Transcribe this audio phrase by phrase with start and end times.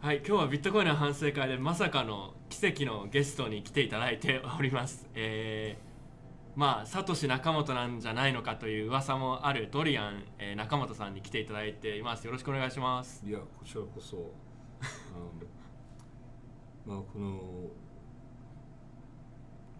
[0.00, 5.08] はい、今日はビットコインの反省会でまさかの奇跡のゲストに来ていただいております。
[5.16, 12.24] えー、まあ、サトシ仲本なんじゃないのかという噂もあるドリアン、えー中本さんに来ていただいています。
[12.26, 13.24] よろしくお願いします。
[13.26, 14.32] いや、こちらこそ、
[14.80, 17.40] あのまあ、この、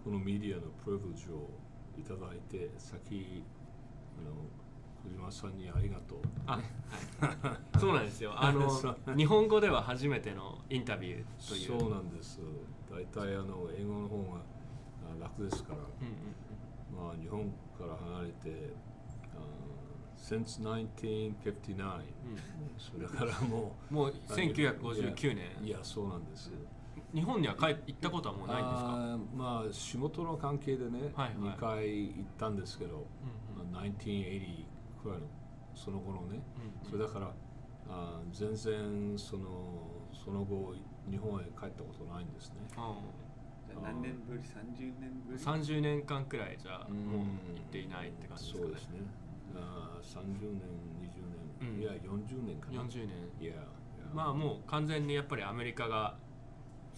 [0.02, 1.48] このメディアのプレビレッジを
[1.96, 3.44] いただいて、先、
[4.18, 4.32] あの、
[5.04, 6.18] 小島さんにありがとう。
[6.46, 8.32] あ、はい、そうなんですよ。
[8.36, 8.68] あの
[9.16, 11.80] 日本語では初めてのインタビューという。
[11.80, 12.40] そうなんです。
[12.90, 14.40] 大体あの英語の方が
[15.18, 17.44] あ楽ですから、うんうんまあ、日本
[17.78, 18.72] から離れて、
[19.34, 19.38] あ
[20.16, 22.12] since 1959、
[22.78, 26.50] それからもう、もう1959年いや、いやそうなんです。
[27.14, 29.18] 日本には帰行ったことはもうないんですか？
[29.36, 34.67] まあ仕事の関係でね、はいはい2回行ったんですけど、うんまあ1980
[35.08, 35.26] くらいの
[35.74, 36.42] その頃ね、
[36.84, 36.90] うん。
[36.90, 37.32] それだから
[37.88, 40.74] あー全然そのその後
[41.10, 42.60] 日本へ帰ったことないんですね。
[42.76, 42.94] あ
[43.66, 47.06] じゃあ何年ぶり ?30 年ぶり？30年間くらいじゃうん。
[47.06, 47.20] もう
[47.56, 48.64] 行っていないって感じですかね。
[48.64, 48.98] そうですね。
[49.56, 50.68] あー30年、
[51.00, 51.80] 20年、うん。
[51.80, 52.82] いや40年かな。
[52.82, 53.16] 40年。
[53.40, 53.64] いや、いや。
[54.12, 56.18] まあもう完全にやっぱりアメリカが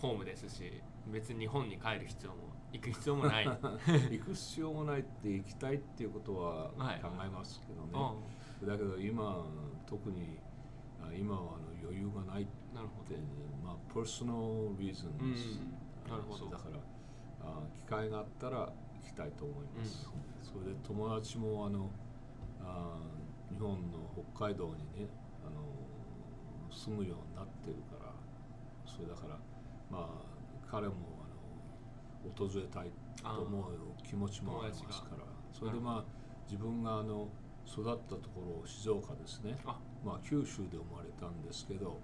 [0.00, 3.46] ホームですし別に日本に帰る必要も行く必要もない。
[4.10, 7.90] 行く必要もないって行きたいっていうことははい考えますけどね。
[7.94, 8.14] あ
[8.66, 9.44] だけど今
[9.86, 10.38] 特に
[11.02, 13.20] あ今はあの余裕がないっあなるほてど、
[13.64, 16.10] まあ personal reasons、うん。
[16.10, 16.46] なるほど。
[16.50, 16.78] だから
[17.42, 20.10] あ機会があったら行きたいと思います、
[20.42, 21.90] それで友達もあの
[22.60, 22.98] あ
[23.50, 23.98] 日本の
[24.34, 25.08] 北海道にね
[25.44, 28.10] あの住むようになってるから。
[28.90, 29.38] それだから
[29.90, 30.08] まあ
[30.68, 30.94] 彼も
[32.36, 32.90] 訪れたい
[33.22, 33.64] と思う
[34.06, 35.24] 気持ちもありますから。
[35.52, 37.28] それでまあ自分があの
[37.66, 39.56] 育ったところ静岡ですね。
[39.64, 39.78] あ。
[40.04, 42.00] まあ九州で生まれたんですけど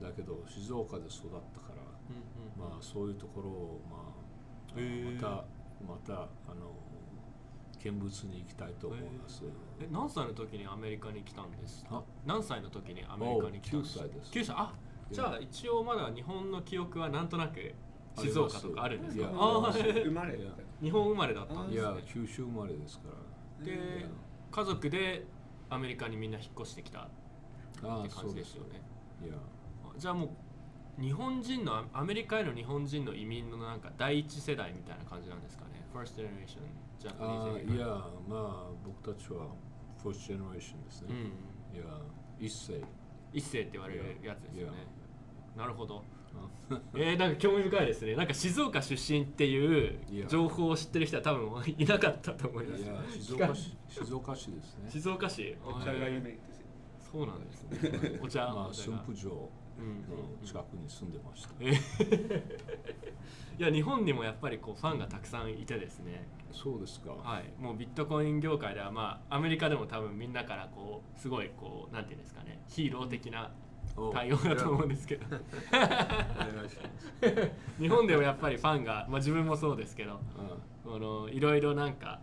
[0.00, 4.80] だけど静岡で育ったからうんうんまあそういうところをまあ、
[5.14, 5.44] また
[5.86, 6.12] また
[6.50, 6.72] あの
[7.78, 9.44] 見物に行きたいと思います。
[9.80, 11.84] え何歳の時にアメリカに来たんです
[12.24, 14.32] 何歳の時にアメリカに来たんですお9歳です。
[14.32, 14.56] 9歳。
[14.58, 14.74] あ
[15.10, 17.74] じゃあ一応まだ日本の記憶はなんとなく
[18.16, 19.28] 静岡とかあるんですか？
[19.34, 20.34] ああ生まれ。
[20.82, 21.96] 日本生まれだったんいですね。
[21.96, 23.08] や九州生まれですか
[23.60, 23.64] ら。
[23.64, 24.06] で
[24.50, 25.26] 家族で
[25.70, 27.08] アメリカにみんな引っ越してきたっ
[27.78, 28.82] て感じですよね。
[29.24, 29.34] いや。
[29.84, 30.36] あじゃあも
[30.98, 36.60] う日本人のアメリカへの日本人の移民のなんか第一世代みたいな感じなんですかね？First generation
[36.98, 39.46] ジャパニあーズあいやまあ僕たちは
[40.02, 41.08] first generation ですね。
[41.72, 41.76] うん。
[41.76, 41.84] いや
[42.38, 42.80] 一世。
[43.32, 44.86] 一世って言われるやつですよね。
[45.54, 46.02] いなるほど
[46.94, 48.16] えー、なんか興味深いですね。
[48.16, 49.86] なんか静岡出身ってい
[50.24, 52.82] う情報を知ってる人は多分いなかったと思います。
[52.82, 54.90] いや静岡市静岡市ですね。
[54.90, 55.56] 静岡市。
[55.64, 56.66] お茶が有名ですよ
[56.98, 59.48] そうなんですねお茶、まあ駿府城の
[59.78, 60.46] うん。
[60.46, 61.50] 近くに住んでました。
[61.60, 61.72] え
[63.58, 66.26] いや日本にもやっぱりこうファンがたくさんいてですね。
[66.52, 67.12] そうですか。
[67.12, 67.62] はい。
[67.62, 72.60] もうビットコイン業界ではまあアメリカでも多分みんなからこうすごいこうなんていうんですかね。
[72.68, 73.65] ヒーロー的なお
[74.12, 75.24] 対応だと思うんですけど。
[77.78, 80.20] 日本でもやっぱりファンが、まあ、自分もそうですけど
[80.84, 82.20] うんこのいろいろなんか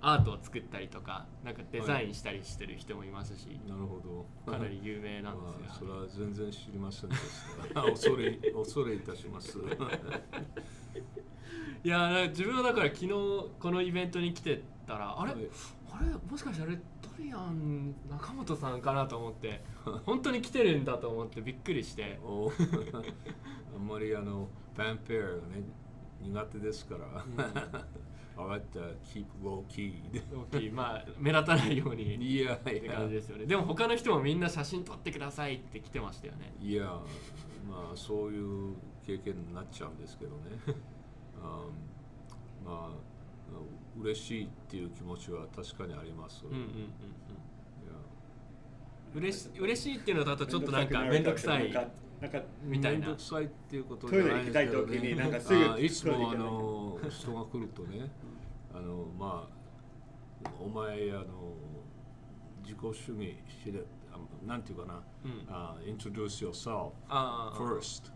[0.00, 4.00] アートを作ったりとかなんかデザインしたりしてる人もいますし、なるほ
[4.46, 4.52] ど。
[4.52, 7.22] かなり有名なんですが、まあ、それは全然知りませんでし
[7.72, 7.82] た。
[7.90, 9.58] 恐れ恐れいたします。
[11.82, 15.48] いや自分はだから昨日このイベントに来てたらあれ、はい
[15.90, 16.30] あれ？
[16.30, 16.78] もしかしてあれ
[17.16, 19.62] ドリアン中本さんかなと思って
[20.04, 22.18] 本当に来てるんだと思ってびっくりして。
[22.24, 22.50] お
[23.74, 25.62] あんまりあのファンペアがね
[26.20, 27.24] 苦手ですから。
[28.36, 29.94] あわった keep low key
[30.52, 32.16] 大きいまあ目立たないように。
[32.16, 33.46] いやっていや感じですよね。
[33.46, 36.52] でも他の人もみんな写真撮ってくださいって来てましたよね。
[36.60, 37.00] いや
[37.68, 38.74] まあそういう
[39.06, 40.42] 経験になっちゃうんですけどね。
[41.40, 41.64] あ
[42.64, 43.14] まあ
[44.00, 46.44] 嬉しいっていう気持ちは確かにあります。
[46.44, 46.70] うんうんうんうん。
[46.70, 46.74] い
[47.86, 47.94] や。
[49.14, 51.72] 嬉し嬉しいっていうのだとちょっとなんか面倒くさい
[52.20, 52.98] なんかみたいな。
[53.00, 58.10] めんどくさいっていうことじゃないですけど、トイレ行きたい時になんかね、すぐあいつもあの人が来るとね、
[58.72, 59.48] あのま
[60.44, 61.24] あお前あの
[62.62, 63.80] 自己主義しれ
[64.12, 65.46] あなんていうかな、うん。
[65.48, 66.92] あ introduce yourself
[67.56, 68.10] first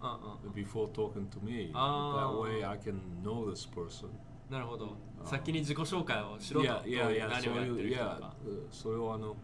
[0.54, 1.70] before talking to me.
[1.74, 4.08] あ That ー way I can know this person.
[4.50, 4.86] なるほど。
[4.86, 4.88] あ
[5.24, 6.66] 先に自己紹介をしろと。
[6.66, 8.34] いやいやいや、やってるいや人とか、
[8.70, 9.36] それをあの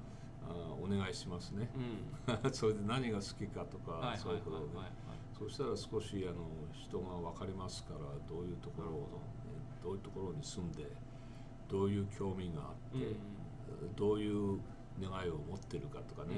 [0.48, 1.68] あお願いしますね。
[1.76, 2.52] うん。
[2.52, 4.66] それで何が好きかとか、そういうことをね。
[4.76, 4.86] はい
[5.36, 7.98] そしたら少しあの人が分かりますから
[8.28, 8.98] どういうところを、ね、
[9.82, 10.86] どういうところに住んで
[11.68, 12.64] どういう興味があ
[12.96, 13.16] って、うん
[13.96, 14.60] どういう
[15.00, 16.36] 願いを持ってるかとかね、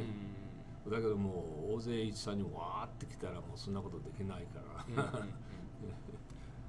[0.88, 4.60] だけどもう大勢一さんにわーって来たらもうそんなことできないか
[4.96, 5.28] ら、うんうんうん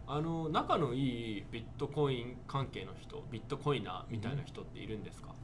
[0.10, 5.36] あの仲のいいビットコイン関係の人ビットコイナーみたいな人っているんですか、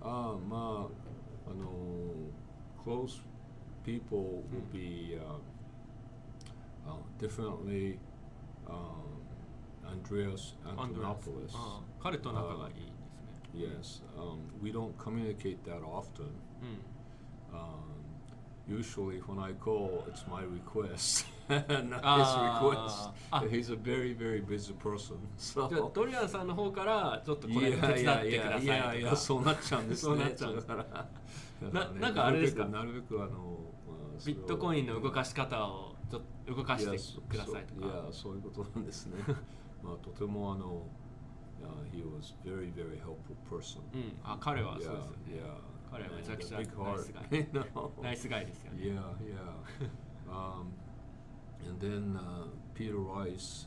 [0.00, 1.70] ああまああの
[2.84, 3.20] close
[3.84, 5.38] people will be、uh,
[6.88, 7.98] uh, definitely
[8.68, 9.16] um,
[9.84, 16.26] Andreas Antonopoulos ああ彼と仲がいいですね yes um, we don't communicate that often
[16.62, 16.78] うん、
[17.52, 23.40] um, usually when I call it's my request not his あ request あ。
[23.48, 25.90] He's a very very busy person so.
[25.92, 30.74] ドリアンさんの方からちょっとこいれ手伝ってくださいいやいやいやそうなっちゃうんですそうなねっちゃうか。
[30.74, 30.86] ら
[31.72, 32.64] ななんかあれですか？
[32.66, 33.58] なるべくなるべくあの、
[34.26, 36.98] ビットコインの動かし方をちょっと動かして
[37.28, 37.86] くださいとか。
[37.86, 39.14] いやそういうことなんですね。
[39.82, 40.82] まあとてもあの
[41.62, 43.80] uh, he was very very helpful person.
[43.94, 44.12] うん。
[44.22, 45.50] あ彼はそうですよね.
[45.90, 47.48] 彼はめちゃくちゃナイスガイ?
[48.02, 48.82] ナイスガイですよね。
[48.82, 50.30] Yeah, yeah.
[50.30, 50.66] um,
[51.68, 53.66] and then uh, Peter Rice,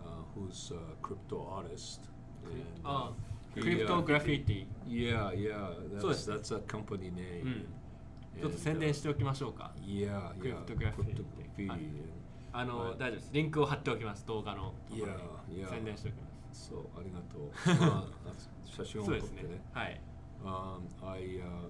[0.00, 2.00] uh, who's a crypto artist.
[2.44, 3.12] And, あ
[3.54, 6.00] he, クリプト uh, グラフィティ Yeah, yeah.
[6.00, 7.42] そうで That's, すね that's a company name.
[7.44, 7.66] うん
[8.40, 10.64] ちょっと And, 宣 uh, 伝しておきましょうか Yeah, yeah.
[10.64, 10.92] Cryptography.
[10.94, 11.68] Cryptography.
[11.68, 11.92] はい and
[12.52, 15.12] あの、はい大丈夫ですリンクを貼っておきます動画のところ
[15.54, 15.70] に Yeah, yeah.
[15.70, 17.88] 宣伝しておきますそう、ありがとう。
[17.90, 18.32] まあ、
[18.64, 19.60] 写真をそう撮ってねですね。
[19.72, 20.00] はい
[20.44, 21.68] Um, I, uh,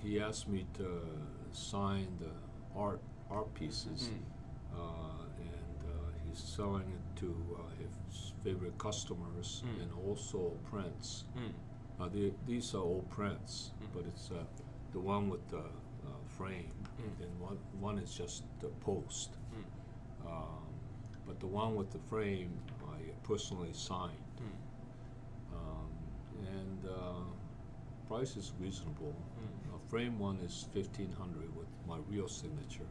[0.00, 1.02] he asked me to
[1.52, 2.28] sign the
[2.78, 4.33] art art pieces, うん uh,
[4.78, 5.94] Uh, and uh,
[6.26, 9.82] he's selling it to uh, his favorite customers mm.
[9.82, 11.24] and also prints.
[11.36, 12.32] Mm.
[12.46, 13.86] These are old prints, mm.
[13.94, 14.30] but it's
[14.92, 15.64] the one with the
[16.36, 17.22] frame, mm.
[17.22, 19.36] and one, one is just the post.
[19.52, 20.28] Hmm.
[20.28, 20.66] Um,
[21.26, 22.50] but the one with the frame,
[22.82, 24.10] I personally signed.
[24.38, 25.56] Hmm.
[25.56, 25.90] Um,
[26.58, 26.78] and
[28.08, 29.14] price is reasonable.
[29.38, 29.76] Mm.
[29.76, 32.88] A frame one is fifteen hundred with my real signature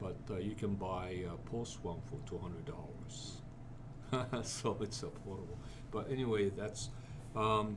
[0.00, 3.40] but uh, you can buy a post one for two hundred dollars.
[4.42, 5.56] so it's affordable.
[5.90, 6.90] But anyway, that's
[7.36, 7.76] um,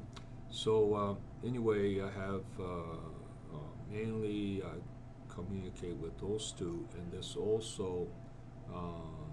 [0.49, 0.93] so.
[0.93, 2.63] Uh, anyway, I have uh,
[3.53, 3.57] uh,
[3.91, 4.75] mainly I
[5.33, 8.07] communicate with those two, and there's also.
[8.73, 9.23] Um,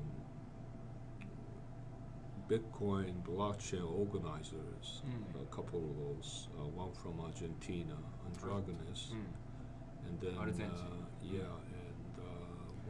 [2.49, 5.43] Bitcoin blockchain organizers, Mm.
[5.43, 7.97] a couple of those, uh, one from Argentina,
[8.29, 9.25] Androgenes, うん
[10.07, 11.41] and then uh, yeah,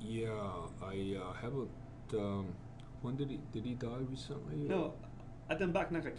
[0.00, 0.30] yeah,
[0.82, 1.70] I uh, haven't.
[2.12, 2.46] Um,
[3.02, 4.68] when did he did he die recently?
[4.68, 4.94] でも
[5.48, 6.14] アダムバックなんかき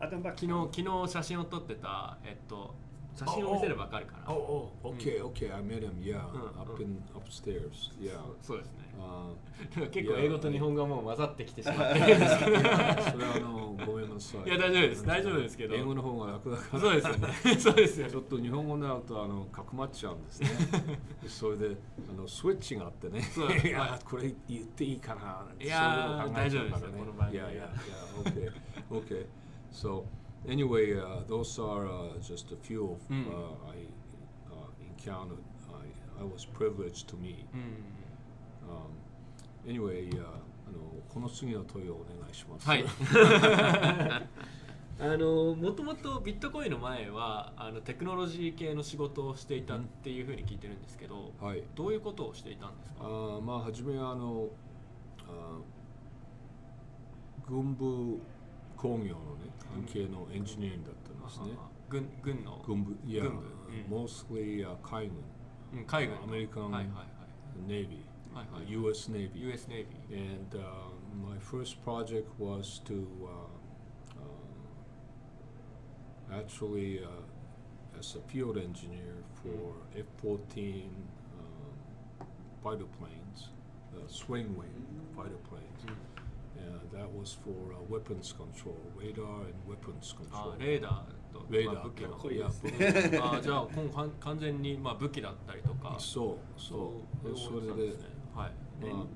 [0.00, 2.74] アダムバック昨日昨日写真を撮ってたえっと
[3.18, 5.52] 写真を見せればわかるかな Oh, oh, okay, okay.
[5.52, 5.90] I met him.
[6.00, 6.82] Yeah, Mm, up mm.
[6.82, 7.90] in upstairs.
[8.00, 8.12] Yeah.
[8.42, 14.48] そうですね Uh, 結構英語と日本語がもう混ざってきてしまってそれはあのごめんなさい。
[14.48, 16.80] いや大丈夫です大丈夫ですけど英語の方が楽だから。
[16.80, 20.48] そうですよねそうですよちょっと日本語になるとあのかくまっちゃうんですね。
[21.28, 21.76] それで
[22.10, 23.20] あのスイッチがあってね。
[23.64, 25.46] いやはいこれ言っていいかな。
[25.60, 27.70] いや大丈夫ですよこの番組はいやいやいや
[28.24, 28.52] OK
[28.90, 29.26] OK.
[29.72, 30.02] So
[30.46, 33.26] anyway, uh, those are uh, just a few of Mm.
[33.26, 33.86] uh, I
[34.50, 35.38] uh, encountered.
[35.72, 37.46] I I was privileged to meet.
[37.54, 37.94] うん
[38.68, 38.90] Um,
[39.66, 40.20] anyway, uh,
[40.66, 40.78] あの
[41.08, 42.66] この次の問いをお願いします。
[42.68, 42.84] はい
[45.00, 51.62] あのもともとビットコインの前はあのテクノロジー系の仕事をしていたっていうふうに聞いてるんですけど、はい。
[51.76, 53.04] どういうことをしていたんですか？
[53.04, 54.48] あーまあ初めはあの
[55.28, 58.18] あー軍部
[58.76, 61.57] 工業のね関係のエンジニアリングだったんですね。
[61.89, 67.07] 軍軍の軍部いや、軍部うん mostly、uh, 海軍うん海軍のアメリカンはいはいはい
[67.67, 70.61] Navy、はいはい US Navy US Navy and uh,
[71.13, 73.29] my first project was to uh,
[76.33, 77.07] uh, actually uh,
[77.99, 80.89] as a field engineer for F-14 um,
[82.63, 83.49] fighter planes,
[83.93, 84.73] uh, swing wing
[85.15, 85.83] fighter planes.
[85.87, 86.16] うん Uh,
[86.92, 90.58] That was for uh, weapons control, radar and weapons あ control.
[90.58, 92.08] レーダーとレーダーまあ武器の。
[92.10, 95.96] かっこいいやですね武器あじゃあ今後完完全にまあ武器だったりとか。
[95.98, 96.92] そうそ
[97.24, 97.28] う。
[97.28, 98.08] でそそういうことなんれですね。
[98.34, 98.52] はい。
[98.80, 99.06] まあ、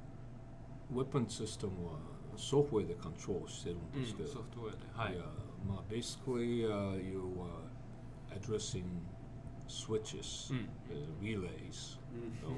[0.94, 1.94] ウェポンシステムは
[2.38, 5.24] ソフトウェアでコントロールしてるんうんですけど、ソフトウェアではい Yeah,
[5.68, 7.46] ma- basically, uh, you uh,
[8.38, 8.86] addressing
[9.68, 11.98] switches, うん uh, relays.
[12.44, 12.56] う uh, ん uh,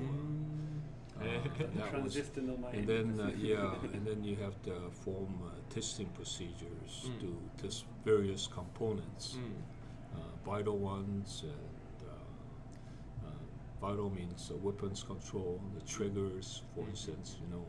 [1.89, 2.41] Transistor
[2.73, 7.19] and then uh, yeah, and then you have to form uh, testing procedures mm.
[7.19, 10.15] to test various components, mm.
[10.15, 13.35] uh, vital ones, and uh, um,
[13.81, 16.89] vital means weapons control, the triggers, for mm.
[16.89, 17.65] instance, you know,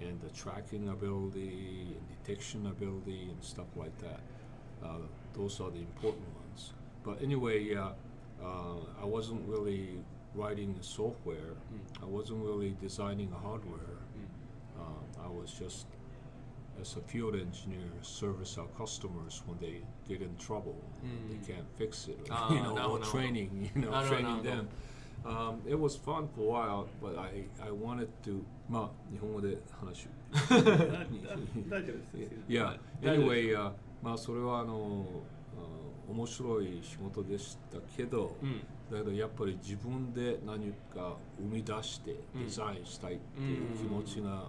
[0.00, 4.20] and, and, the tracking ability and detection ability and stuff like that.
[4.82, 4.98] Uh,
[5.34, 6.72] those are the important ones.
[7.02, 7.92] But anyway, uh,
[9.00, 9.98] I wasn't really
[10.35, 11.55] writing the software.
[11.71, 12.03] Mm.
[12.03, 13.97] I wasn't really designing the hardware.
[14.15, 14.33] うん
[14.75, 15.85] Uh, I was just
[16.81, 20.73] as a field engineer service our customers when they get in trouble
[21.03, 21.29] Mm.
[21.29, 23.05] they can't fix it or, Ah, you know no, or no.
[23.05, 24.43] training you know No, no, training no, no.
[24.43, 24.67] them
[25.25, 30.09] um, it was fun for a while but I, I wanted to まあ日本語で話を
[31.69, 32.33] 大丈夫です。
[32.49, 33.71] Yeah 大丈夫 anyway、uh,
[34.01, 35.05] まあそれはあの
[35.55, 42.44] あ面白い仕事でしたけど、うん だけどやっぱり自分で何か生み出してうん。
[42.44, 44.48] デザインしたいっていう気持ちが、あの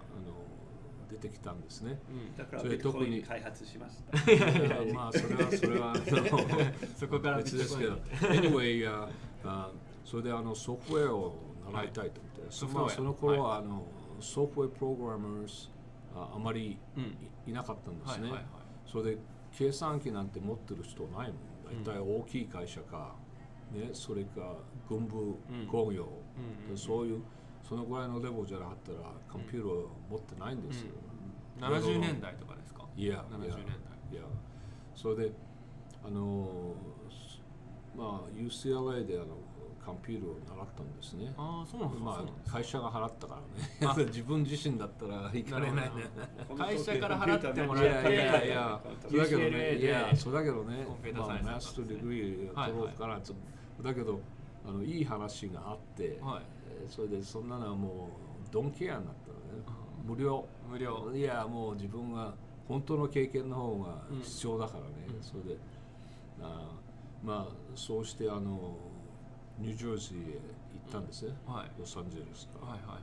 [1.10, 1.98] 出てきたんですね。
[2.08, 2.36] うん。
[2.36, 4.14] だからそれビットコ開発しました。
[4.94, 6.04] まあそれはそれはあの
[6.96, 7.94] そこから別ですけど。
[7.94, 9.08] Anyway あ
[9.44, 9.70] あ
[10.04, 11.34] それであのソフトウェアを
[11.72, 12.86] 習いたいと思って、そソフトウェア。
[12.86, 13.86] まあその頃はあの、
[14.20, 15.68] ソフトウェアプログラマーズ
[16.14, 17.02] ああまりうん。
[17.46, 18.22] いいなかったんですね。
[18.24, 18.44] はいはいはい。
[18.86, 19.18] それで
[19.52, 21.84] 計算機なんて持ってる人ないもん。
[21.84, 23.14] 大体大きい会社か、
[23.72, 24.56] ね、それか
[24.88, 25.36] 軍部
[25.70, 27.22] 工業、うんうんそういう
[27.62, 28.98] そのぐらいのレベルじゃなかったら
[29.30, 30.92] コンピューターを持ってないんですよ。
[31.60, 32.84] 70年代とかですか？
[32.96, 33.66] いや、70いや年
[34.10, 34.18] 代。
[34.18, 34.22] いや、
[34.94, 35.32] それで、
[36.04, 36.74] あの
[37.10, 37.40] す
[37.96, 39.36] まあ、UCLA であの
[39.84, 41.32] コンピューターを習ったんですね。
[41.36, 42.10] ああそうなんですか？
[42.10, 43.38] まあ、会社が払ったか
[43.80, 43.96] らあ。
[43.96, 44.04] ね。
[44.06, 46.04] 自分自身だったら行かれないね。
[46.56, 48.12] 会社から払ってもらって。
[48.14, 50.84] やいやいや、そうだけどね、でいや、そうだけどね。
[50.88, 53.34] コンピュー、ターまあ、 master degree 取ろうかなと、
[53.82, 54.20] だけど、
[54.66, 56.42] あのいい話があって、はい。
[56.82, 59.40] えーそれでそんなのはもう、 don't care になったのね。
[60.06, 60.44] 無料。
[60.70, 61.10] 無料。
[61.14, 62.34] いやもう自分が
[62.66, 64.20] 本当の経験の方がうん。
[64.20, 65.22] 必要だからね、うん。
[65.22, 65.56] それで
[66.42, 68.76] あーまあそうしてあの
[69.58, 70.38] ニュージャージーへ行
[70.88, 71.70] ったんですね、はい。
[71.78, 73.00] ロサンゼルスから、はいはいはい。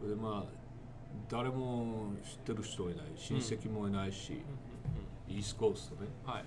[0.00, 0.58] それでまあ
[1.28, 6.08] 誰も知ってる人いない親戚もいないし、うんイーストコーストね。
[6.24, 6.44] うんはい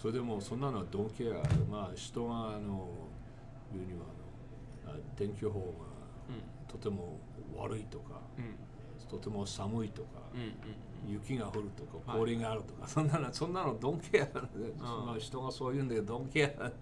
[0.00, 1.34] それでもうそんなのはドンケア
[1.70, 2.88] まあ人があの
[3.70, 4.06] 言うには
[4.86, 7.18] あのあ天気予報がうとても
[7.56, 8.54] 悪いとかんうん。
[9.10, 10.54] とても寒いとか、うんうん
[11.08, 12.18] 雪が降るとかはい。
[12.18, 16.72] 氷があるとか、 そんなのそんなのドンケアなんで、まあ人がそう言うんだけどドンケアは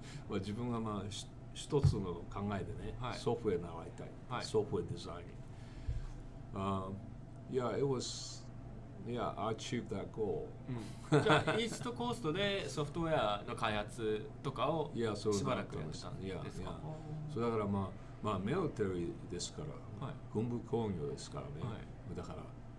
[0.40, 3.18] 自分がまあし一つの考えでね、はい。
[3.18, 4.44] ソフトウェア習いたい、はい。
[4.44, 5.26] ソフトウェアデザイン。
[6.60, 6.94] Um,
[7.52, 8.44] yeah, it was,
[9.06, 10.46] yeah, I achieved that goal.
[11.10, 16.64] うんじゃあイーストコーストでソフトウェアの開発とかをいやそうしばらくやってたんいやですか？
[16.70, 16.80] いや
[17.32, 17.88] そうだからまあ、
[18.22, 19.62] まあ、ミリタリーですか
[20.00, 20.14] ら、はい。
[20.34, 22.16] 軍部工業ですからね、はい。
[22.16, 22.38] だから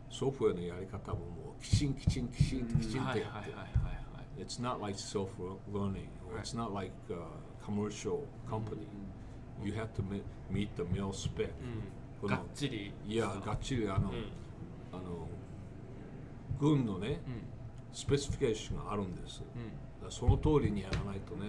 [0.09, 4.41] ソフトウェアのやり方ももうきちんきちんきちんきちんはいとやって、はいはいはいはい。
[4.41, 7.15] It's not like self-learning, or it's not like a
[7.65, 8.87] commercial company.
[9.63, 10.21] You have to me-
[10.51, 11.49] meet the mill spec.
[12.21, 14.31] うんがっちりいや、がっちりあの、うん
[14.91, 15.27] あの
[16.59, 17.43] 軍のね、うん。
[17.91, 19.43] スペシフィケーションがあるんです。
[19.55, 19.71] うん。
[20.03, 21.47] らその通りにやらないとね、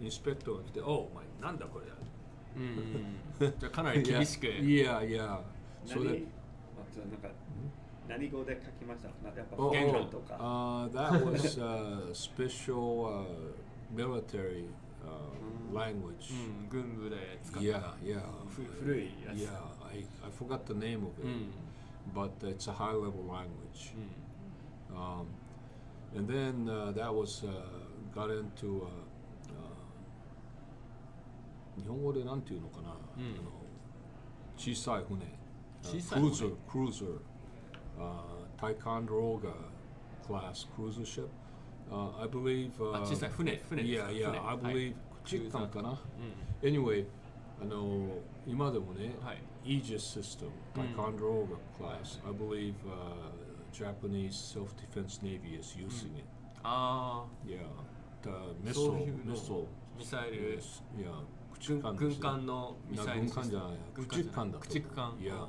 [0.00, 1.86] うインスペクターが来て、おお前なんだこれ。
[2.60, 3.54] んうんうん。
[3.58, 4.46] じゃあかなり厳しく。
[4.46, 5.40] いやいや、
[5.84, 6.20] それなん
[7.20, 7.28] か
[8.08, 10.34] 何語で書きましたなやっぱ Oh, 言 oh, 語とか。
[10.36, 14.64] uh, that was uh, special uh, military
[15.04, 16.32] uh, language.
[16.32, 17.68] うん軍部で使った。
[17.68, 18.20] Yeah, yeah.
[18.48, 19.38] ふ古いやつ。
[19.38, 19.50] Yeah,
[19.90, 21.50] I, I forgot the name of it, うん
[22.13, 23.93] but it's a high level language.
[23.95, 24.11] うん
[24.93, 25.25] Um,
[26.13, 27.49] and then uh, that was uh,
[28.13, 28.91] got into uh, uh,
[31.81, 33.49] 日本語でなんていうのかな、うんあの
[34.57, 35.21] 小さい船、
[35.81, 37.21] 小さい船 cruiser, cruiser,
[37.97, 39.53] uh, Ticonderoga
[40.27, 41.29] class cruise ship.
[41.89, 42.71] Uh, I believe.
[42.93, 44.25] あ Uh, 小さい船船です yeah, か yeah.
[44.25, 44.93] 船 I はい believe
[45.25, 45.91] チッカンかな。
[45.91, 45.97] う
[46.65, 47.05] Anyway,
[47.60, 48.08] あの
[48.46, 52.20] 今でもね、んはい Aegis system, うん Ticonderoga class.
[52.26, 53.32] I believe uh,
[53.72, 56.24] Japanese self-defense navy is using it.
[56.62, 57.58] あ Yeah,
[58.22, 58.30] the
[58.62, 59.64] missile, missile.
[59.96, 61.10] あミサイル is- yeah,
[61.66, 65.46] 軍軍駆逐艦ですね艦のミサイル軍艦じゃない駆逐艦だ駆逐艦 Yeah.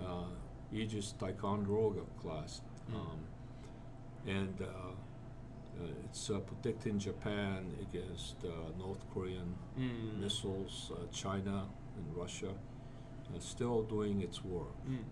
[0.00, 0.26] uh,
[0.72, 2.62] Aegis Ticonderoga class.
[2.92, 3.18] Um,
[4.26, 4.92] and uh, uh,
[6.10, 11.66] it's uh, protecting Japan against uh, North Korean うん missiles, uh, China
[11.96, 12.48] and Russia.
[12.48, 14.68] Uh, still doing its work.
[14.86, 15.02] うんうん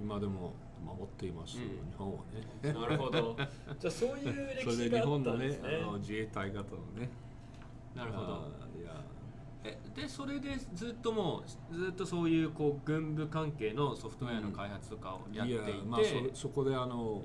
[0.00, 2.46] 今でも守っています、うん日本はね。
[2.62, 3.36] うんなるほど
[3.78, 6.62] じゃあそういう歴それ史があで日本のったんですねねあの自衛隊方の
[6.98, 7.08] ね。
[7.94, 8.26] なるほど
[8.80, 9.04] いや
[9.62, 16.00] えでそれでずっともうずっとそういうこう軍部関係のソフトウェアの開発とかをやっていて、いやまあ
[16.32, 17.22] そそこであの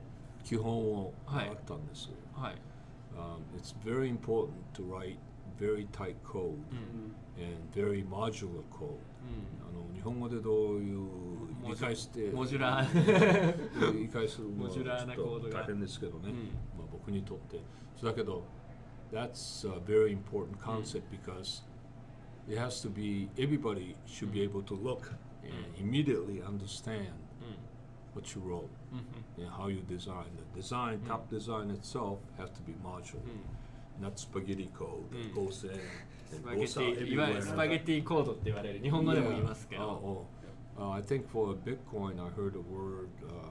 [0.48, 2.10] 基本をはい習ったんです。
[2.34, 2.54] はい、
[3.16, 5.18] Um, it's very important to write
[5.58, 8.94] very tight code うん and very modular code.
[8.94, 9.26] う
[9.68, 10.98] あの日本語でどういう
[11.62, 16.34] モジュ理解してん、モジュラー、理解するのはモジュラーなちょっとコードが大変ですけどね、うん
[16.76, 17.60] まあ、僕にとって
[18.02, 18.44] だけど
[19.12, 21.62] that's a very important concept because
[22.48, 27.12] it has to be everybody should be able to look and immediately understand
[28.13, 29.41] what's your role mm-hmm.
[29.41, 30.25] and how you design.
[30.37, 34.01] The design, top design itself, has to be modular, mm.
[34.01, 35.23] not spaghetti code mm.
[35.23, 35.79] that goes in
[36.31, 37.13] and goes out everywhere.
[37.13, 39.83] いわゆるスパゲティコードって言われる日本語でも言いますけど。
[39.83, 40.25] Oh, oh.
[40.81, 43.09] Uh, I think for Bitcoin, I heard a word.
[43.27, 43.49] Uh,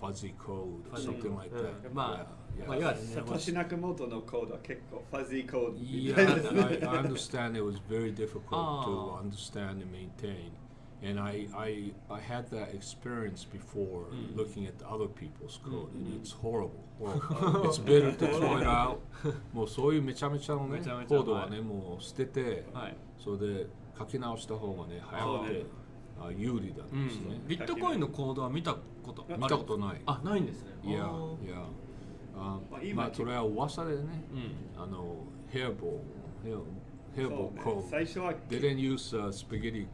[0.00, 1.72] fuzzy code or something like that.
[1.92, 5.76] まあ、まあ、いわゆるサトシナカモトのコードは結構 fuzzy code.
[5.78, 6.18] Yeah,
[6.84, 9.20] I, I understand it was very difficult to ah.
[9.20, 10.52] understand and maintain.
[11.04, 14.34] And I, I, I had that experience before Mm.
[14.36, 16.20] looking at other people's code, and Mm.
[16.20, 16.70] it's horrible.
[16.98, 18.98] Well, it's better to throw it out.
[19.52, 23.66] もうそういうめちゃめちゃのねコードはね、もう捨てて、はいそれで
[23.98, 25.66] 書き直した方がね、早くて、
[26.20, 27.40] あ有利なんうんですね。
[27.46, 30.00] ビットコインのコードは見たこと見たことない。
[30.06, 31.06] あないんですねいやいや
[32.38, 32.58] あ
[32.94, 34.24] まあそれは噂でね
[34.76, 35.16] うんあの
[35.48, 36.58] ヘアボーヘア
[37.14, 39.86] ヘアボーコード最初は didn't use uh, spaghetti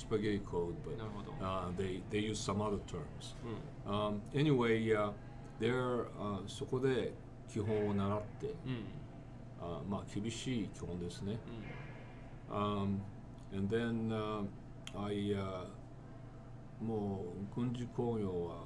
[0.00, 0.98] spaghetti code but
[1.44, 3.36] uh, they they use some other terms.
[3.84, 5.12] うん um, anyway uh,
[5.60, 7.12] there、uh, そこで
[7.48, 8.84] 基本を習って、うん
[9.60, 11.38] あまあ厳しい基本ですね。
[12.50, 12.98] う um,
[13.52, 14.46] and then uh,
[14.94, 15.66] I、uh,
[16.80, 18.56] もう軍事工業は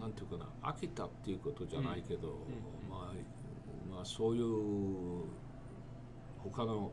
[0.00, 2.34] なんていうかな飽きたっていうことじゃないけど、うん
[2.88, 5.24] まあ、まあそういう
[6.38, 6.92] 他の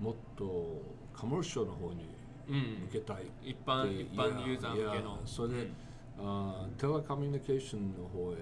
[0.00, 0.82] もっと
[1.14, 2.06] カモーシャルの方に
[2.51, 5.73] んうん向けたい、一般で一般ユーザー向けいやいのやそれで、うん
[6.19, 8.35] あテレコミュニケーションの方へ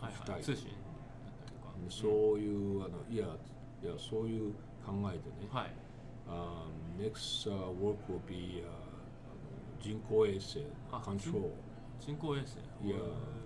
[0.00, 0.74] はい行きたはいい通信だっ
[1.44, 3.26] たりとかそういう、あのいや
[3.82, 4.52] いやそういう
[4.86, 5.72] 考えでね、はい
[6.28, 10.60] Um, next uh, work will be uh, 人工衛星
[10.92, 11.50] あ control.
[11.98, 12.94] 人工衛星 Yeah,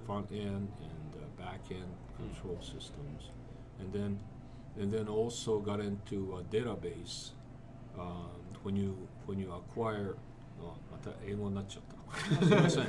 [0.07, 3.33] front end and uh, back end control systems,
[3.81, 4.19] and then
[4.79, 7.33] and then also got into a database.
[7.99, 8.29] Um,
[8.63, 8.95] when you
[9.28, 10.16] when you acquire,
[10.60, 11.84] あまた英語になっちゃっ
[12.40, 12.46] た。
[12.46, 12.84] すみません。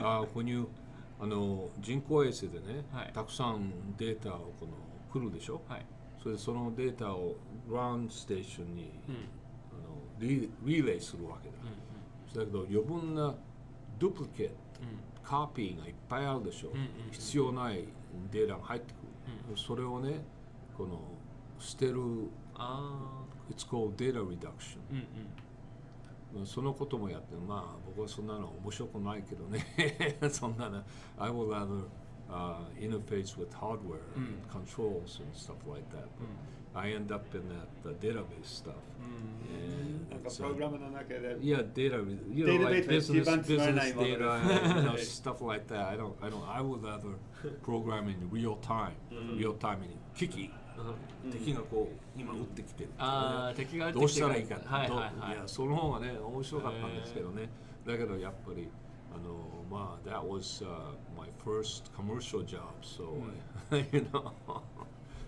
[0.00, 0.68] あ when you
[1.20, 4.72] あの人工衛星でね、はいたくさんデータをこの
[5.12, 5.60] 来るでしょ？
[5.68, 5.86] はい
[6.22, 7.34] それでそのデータを
[7.68, 9.18] グラウンドステーションに、うんあ
[9.82, 11.54] のリリレーするわけだ。
[11.64, 11.78] うん
[12.34, 13.34] だけど余分な
[13.98, 16.68] ドゥプリケート、うんカーピーがいっぱいあるでしょ？
[16.68, 17.84] うんうんうん必要ない
[18.30, 19.56] データが入ってくる。
[19.56, 20.20] それをね、
[20.76, 21.00] この
[21.58, 22.00] 捨てる、
[22.54, 24.78] あ It's called data reduction。
[24.78, 25.06] あうんうんま
[25.38, 25.47] あ
[26.45, 30.17] そのこともやって、まあ僕はそんなの面白くないけどね。
[30.31, 30.83] そんなの。
[31.19, 36.07] I would rather、uh, interface with hardware and controls and stuff like that.
[36.73, 38.73] But I end up in that、uh, database stuff.
[38.99, 41.97] うん And なんか it's, プロ uh, グラムの中で Yeah, data.
[42.33, 45.73] You know, like データベースが一 business, 番つまらない business もの data, です you know, はい stuff like
[45.73, 45.87] that.
[45.89, 46.49] I don't, I don't.
[46.49, 47.15] I would rather
[47.63, 48.93] program in real time.
[49.37, 50.49] Real time in 危機。
[51.30, 52.90] 敵がこう今撃ってきてる。
[52.98, 54.56] ああ敵がどうしたらいいか。
[54.64, 57.48] はいはいやその方がね面白かったんですけどね。
[57.86, 58.68] だけどやっぱり
[59.14, 62.60] あのまあ that was、uh, my first commercial job.
[62.82, 63.16] So
[63.92, 64.32] you know.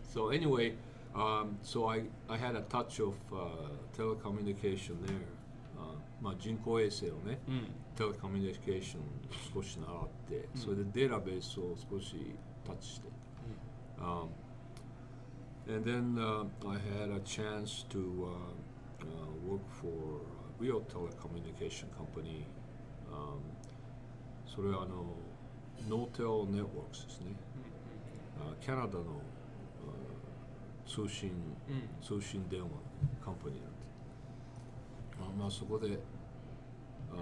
[0.03, 0.75] so anyway.
[1.13, 5.17] Um, so I, I had a touch of uh, telecommunication there.
[5.77, 9.03] Uh, まあ人工衛星のね、うんtelecommunication
[9.53, 12.35] 少し習って、それでデータベースを少し
[12.65, 13.09] タッチして。
[13.99, 14.29] Um,
[15.69, 19.07] and then uh, I had a chance to uh, uh,
[19.47, 22.47] work for a real telecommunication company.
[23.13, 23.41] Um,
[24.47, 25.17] それはあの
[25.89, 27.27] ノーテルネットワークスですね。
[28.41, 31.31] あキャナダのあ通信
[31.69, 31.89] うん。
[32.03, 32.69] 通信電話
[33.25, 33.77] カンパニーなんで。
[35.21, 35.99] あまあそこで
[37.13, 37.15] あ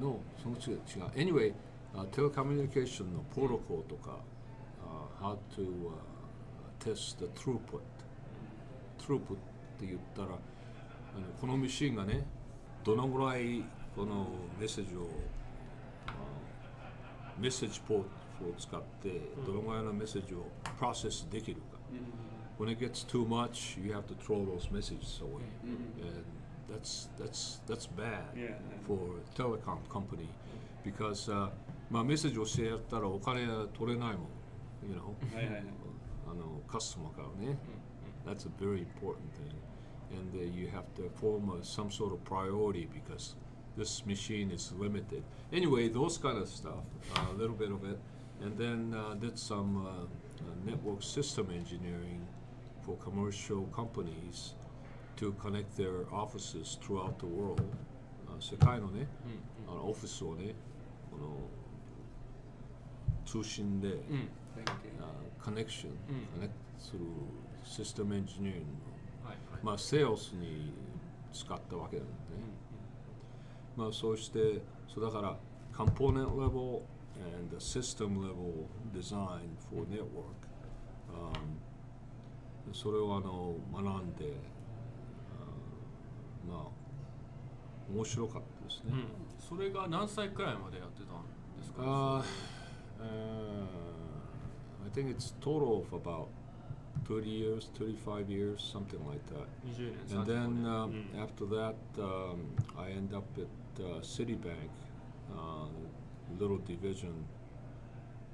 [0.00, 1.32] のその違う違う。
[1.34, 1.52] Anyway
[1.94, 4.18] あテレコミュニケーションのプロトコルとか、
[4.84, 5.92] あ how to、uh,
[6.86, 7.80] test the throughput
[8.98, 9.36] throughput っ
[9.78, 12.24] て言ったらあのこのミシンがね
[12.84, 13.64] どのぐらい
[13.96, 14.28] この
[14.60, 15.08] メッセージを
[16.06, 16.12] あ
[17.38, 18.04] メッセージポート
[18.44, 20.46] を使ってどのぐらいのメッセージを
[20.78, 21.76] プロセスできるか
[22.58, 25.44] when it gets too much, you have to throw those messages away,
[26.00, 26.24] and
[26.70, 28.24] that's that's that's bad
[28.86, 30.28] for a telecom company
[30.82, 31.50] because uh,
[31.90, 33.46] まあメッセージをしてやったらお金
[33.76, 34.26] 取れないもん、
[34.88, 35.14] you know
[36.29, 37.57] あのカスタマーからね、
[38.25, 39.53] that's a very important thing,
[40.11, 43.35] and uh, you have to form uh, some sort of priority because
[43.77, 45.23] this machine is limited.
[45.51, 46.83] Anyway, those kind of stuff,
[47.15, 47.97] uh, a little bit of it,
[48.41, 52.25] and then uh, did some uh, uh, network system engineering
[52.81, 54.53] for commercial companies
[55.15, 57.61] to connect their offices throughout the world.
[58.27, 59.07] あ世界のね、
[59.67, 60.53] あのオフィスをね、
[61.11, 61.37] この
[63.25, 63.99] 通信で、
[64.56, 64.92] うんうん Thank you.
[65.00, 65.92] あコネクション、
[66.34, 67.00] コネクする
[67.64, 70.72] システムエンジニアリングの、はいはいまあ、セールスに
[71.32, 72.16] 使ったわけなんでね、
[73.76, 75.36] まあ、そうしてそうだから
[75.72, 76.82] component level
[77.38, 80.46] and the system level design for network、
[81.12, 84.32] um, それをあの学んで、
[86.48, 86.68] あまあ
[87.94, 89.06] 面白かったですね、うん
[89.38, 91.22] それが何歳くらいまでやってたん
[91.56, 92.24] ですか
[92.98, 93.85] Uh, uh,
[94.95, 96.27] think it's total of about
[97.07, 99.47] 30 years, 35 years, something like that.
[99.65, 103.47] 20年 And 35 then 年 um, うん after that, um, I end up at
[103.83, 104.69] uh, Citibank,
[105.33, 105.67] uh,
[106.39, 107.11] little division.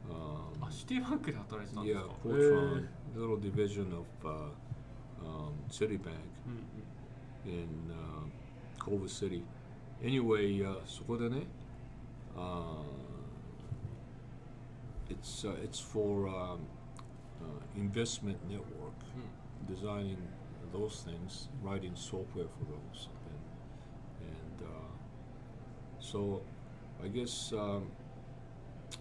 [0.10, 4.52] あ Um, シティバンクで働いてたんです yeah, か Quotron, little division of uh,
[5.24, 6.12] um, Citibank
[7.46, 9.44] うん in uh, Culver City.
[10.04, 11.44] Anyway, uh, そこでね、
[12.36, 12.84] uh,
[15.10, 16.60] it's uh, it's for um,
[17.42, 20.18] uh, investment network, うん designing
[20.72, 23.10] those things, writing software for those,
[24.22, 24.72] and, and uh,
[26.00, 26.42] so
[27.04, 27.92] I guess um,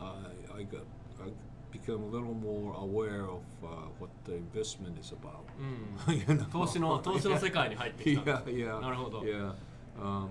[0.00, 0.84] I I got
[1.20, 1.30] I
[1.70, 5.44] become a little more aware of uh, what the investment is about.
[5.58, 6.44] う ん You know?
[6.50, 8.80] 投資の投資の世界に入ってきた yeah, yeah.
[8.80, 9.54] なるほど Yeah.
[10.00, 10.28] Um,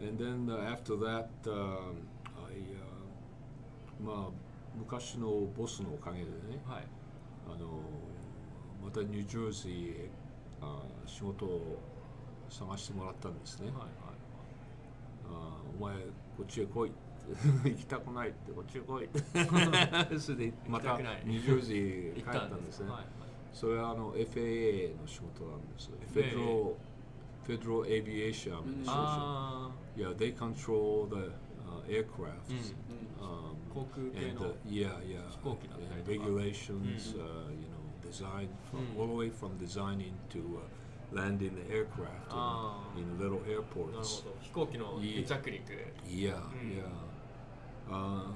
[0.00, 4.30] and then uh, after that, um, I, uh, まあ
[4.77, 6.29] 昔のボスのおかげでね、
[6.65, 6.83] はい
[7.47, 7.81] あの
[8.83, 10.09] またニュージャージーへ
[10.61, 11.77] あ仕事を
[12.49, 13.67] 探してもらったんですね。
[13.67, 13.89] はいはい
[15.27, 16.91] あお前こっちへ来い
[17.65, 19.09] 行きたくないってこっちへ来い
[20.19, 22.89] それでまたニュージャージーへ帰 行ったんですね。
[22.89, 23.05] はいはい
[23.53, 25.89] それはあの FAA の仕事なんです。
[26.13, 26.75] FAA Federal,
[27.47, 28.83] Federal Aviation Administration.
[28.87, 31.31] あ Yeah, they control the
[31.63, 32.49] uh, aircraft.
[32.49, 32.73] ー
[33.21, 38.08] うん Um, 航空系 and の uh, yeah, yeah, 飛行機だったり and とか regulations, うん uh, you know,
[38.10, 40.62] design from, うん all the way from designing to uh,
[41.12, 44.22] landing the aircraft あー in, in little なる airports.
[44.24, 45.62] ほど飛行機の離着陸
[46.06, 46.78] Yeah, Mm.
[46.78, 46.84] yeah.
[47.90, 48.32] Uh,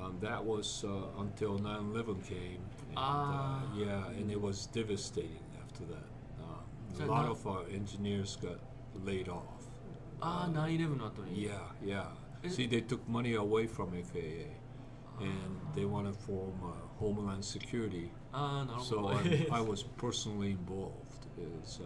[0.00, 2.60] um, that was uh, until 9/11 came.
[2.90, 3.62] And, Ah.
[3.74, 5.30] uh, yeah, and it was devastating
[5.62, 6.06] after that.
[6.40, 6.64] Um,
[6.96, 8.58] So a lot now- of our engineers got
[9.04, 9.42] laid off.
[10.20, 12.06] ああ Uh, 9-11の後に Yeah, yeah.
[12.42, 14.46] Is- See, they took money away from FAA,
[15.20, 15.28] and
[15.74, 18.10] they want to form uh, Homeland Security.
[18.32, 20.92] ああなるほ So ど I, I was personally involved.
[21.38, 21.84] Is uh,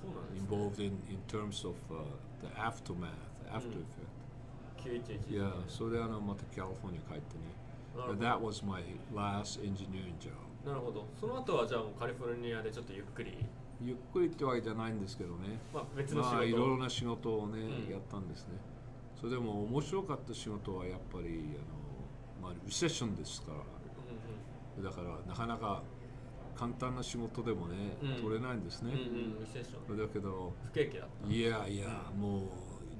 [0.00, 2.02] そうなんですね involved in, in terms of uh,
[2.42, 3.08] the aftermath,
[3.50, 3.84] after Mm.
[3.84, 4.12] effect.
[4.84, 7.54] 911 Yeah, so then I'm at California 帰ってね。
[7.96, 8.82] なるほ But ど that was my
[9.14, 10.32] last engineering job.
[10.66, 13.36] なるほどその後はじゃあもうカリフォルニアでちょっとゆっくり
[13.82, 15.58] ゆっくりってわけじゃないんですけどね。
[15.72, 18.54] まあ別の仕事まあいろいろな仕事をね、うんやったんですね。
[19.19, 21.57] それでも面白かった仕事はやっぱり
[22.41, 23.57] あの、まあ、リセッションですから。
[23.57, 25.83] うだからなかなか
[26.55, 28.99] 簡単な仕事でもね、うん取れないんですねんうん。
[28.99, 32.41] うんうんリセッションだけど、不景気だったいやいや、もう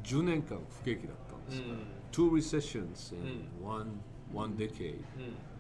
[0.04, 1.74] 10年間不景気だったんですから。
[1.74, 1.80] うん
[2.12, 3.86] Two recessions in う one,
[4.34, 4.96] one decade。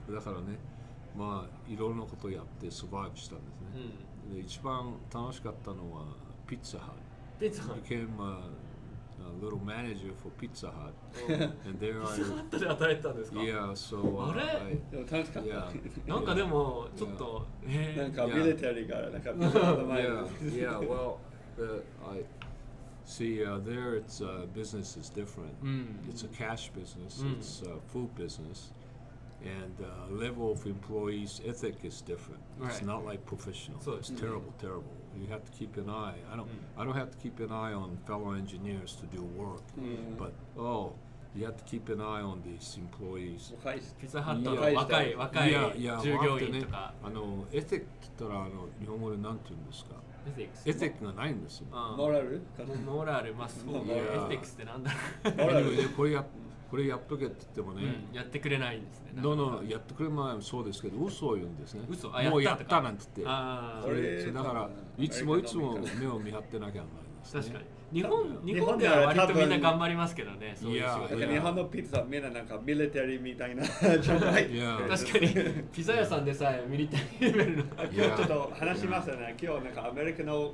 [0.09, 0.57] うんだからね、
[1.15, 3.67] まあいろんなことをやってサバイブしたんですね。
[4.27, 6.05] うんで一番楽しかったのは
[6.47, 6.93] ピッツァハ
[7.39, 8.41] ピッツァ I became a,
[9.20, 10.92] a little manager for Pizza Hut
[11.28, 15.48] うん and there ピザハ I ットで働いてたんですか yeah so uh, あれ I, でも楽しかった。
[15.50, 18.44] yeah なんかでもちょっとえなんか Yeah.
[18.44, 21.16] ミリタリーからなんかピザの前に yeah yeah well
[21.58, 22.24] uh, I
[23.06, 25.52] See, uh, there it's uh, business is different.
[25.62, 27.22] うん It's a cash business.
[27.22, 27.36] Mm.
[27.38, 28.72] It's a food business,
[29.42, 32.40] and uh, level of employees' ethic is different.
[32.62, 32.86] It's Right.
[32.86, 33.78] not like professional.
[33.82, 34.84] So it's it's- terrible, terrible.
[35.19, 36.15] You have to keep an eye.
[36.31, 36.47] I don't.
[36.47, 36.81] Mm.
[36.81, 40.93] I don't have to keep an eye on fellow engineers to do work, うん、but oh,
[41.35, 43.53] you have to keep an eye on these employees.
[43.99, 45.51] ピザハットの若い若い
[46.01, 49.91] 従業員とかあのエティックって言ったらあの日本語で何て言うんですか
[50.27, 51.67] エティックスエティックがないんですよ。
[51.71, 52.41] あモラル
[52.85, 56.25] モラルまあそうエティックスってなんだろうこれや
[56.69, 59.21] これやっとけって言ってもね、うんやってくれないんですね。
[59.21, 61.81] どのやってくれないそうですけど嘘を言うんですね。
[61.89, 63.31] 嘘あもうやったなんて言って。
[63.31, 67.39] あそれ俺それだからいつもいつも目を見張ってなきゃならないです、ね。
[67.39, 67.79] あ確かに。
[67.91, 71.07] 日本日日本本では割とみんな頑張りますけどねそういう仕いや。
[71.09, 75.63] 事日本のピッツァみんななんかミリタリーみたいな 確かに。
[75.73, 77.63] ピザ屋さんでさえミリタリーレベルの。
[77.77, 79.35] あ今日ちょっと話しましたね。
[79.41, 80.53] 今日なんかアメリカの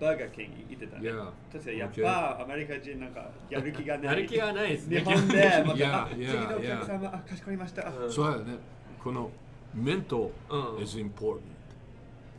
[0.00, 1.10] バーガーキング行ってたね。
[1.10, 1.30] Yeah.。
[1.52, 4.06] 確かにやっぱアメリカ人なんかやる気がない。
[4.06, 5.00] やる気がないですね。
[5.00, 7.88] 日本でまいやたあいや次のお客様あかしこまりました。
[7.88, 8.54] あうんそうだよね。
[9.02, 9.30] この
[9.74, 10.82] メントうん。
[10.82, 11.40] is important、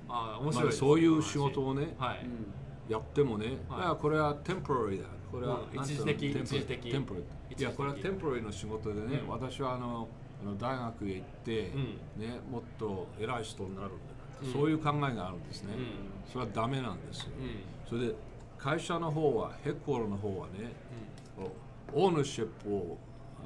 [0.08, 2.19] ああ面まあ、白いですそういう仕事をね、はい。
[2.24, 2.45] うん
[2.89, 3.80] やってもね、はい。
[3.82, 5.08] いやこれはテンポラリーだ。
[5.32, 6.39] これは、うん一時的テ
[6.98, 9.30] ンポラリーいや、これはテンポラリーの仕事でね、うん。
[9.30, 10.08] 私はあの
[10.41, 12.22] あの大学へ行って、うん。
[12.22, 14.18] ね、もっと偉い人になるんだ、うん
[14.54, 15.73] そういう考えがあるんですね。
[15.75, 16.32] うん。
[16.32, 17.32] それはダメなんですよ。
[17.39, 17.88] うん。
[17.88, 18.15] それで
[18.58, 20.73] 会社の方は、ヘッコールの方はね、
[21.93, 22.97] オーナーシップを
[23.39, 23.43] あ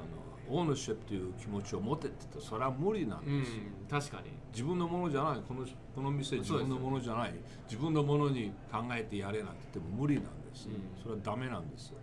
[0.53, 3.53] のオーナーシップという気持ちを持てって言ってそれは無理なんです、
[3.89, 4.32] 確かに。
[4.51, 5.41] 自分のものじゃない。
[5.47, 7.34] このこの店自分のものじゃない。
[7.65, 10.73] 自分のものに考えてやれなんて言っても無理なんです、うん。
[11.01, 11.97] それはダメなんですよ。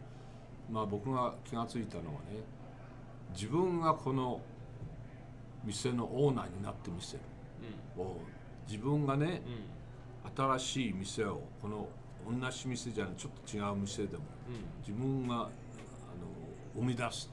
[0.71, 2.43] まあ僕が気がついたのはね
[3.35, 4.41] 自分がこの
[5.65, 7.21] 店のオーナーになってみせる
[8.71, 9.43] 自分がね
[10.37, 11.89] 新しい店をこの
[12.25, 14.23] 同じ店じゃないちょっと違う店でも
[14.87, 15.49] 自分があの
[16.77, 17.33] 生み出す。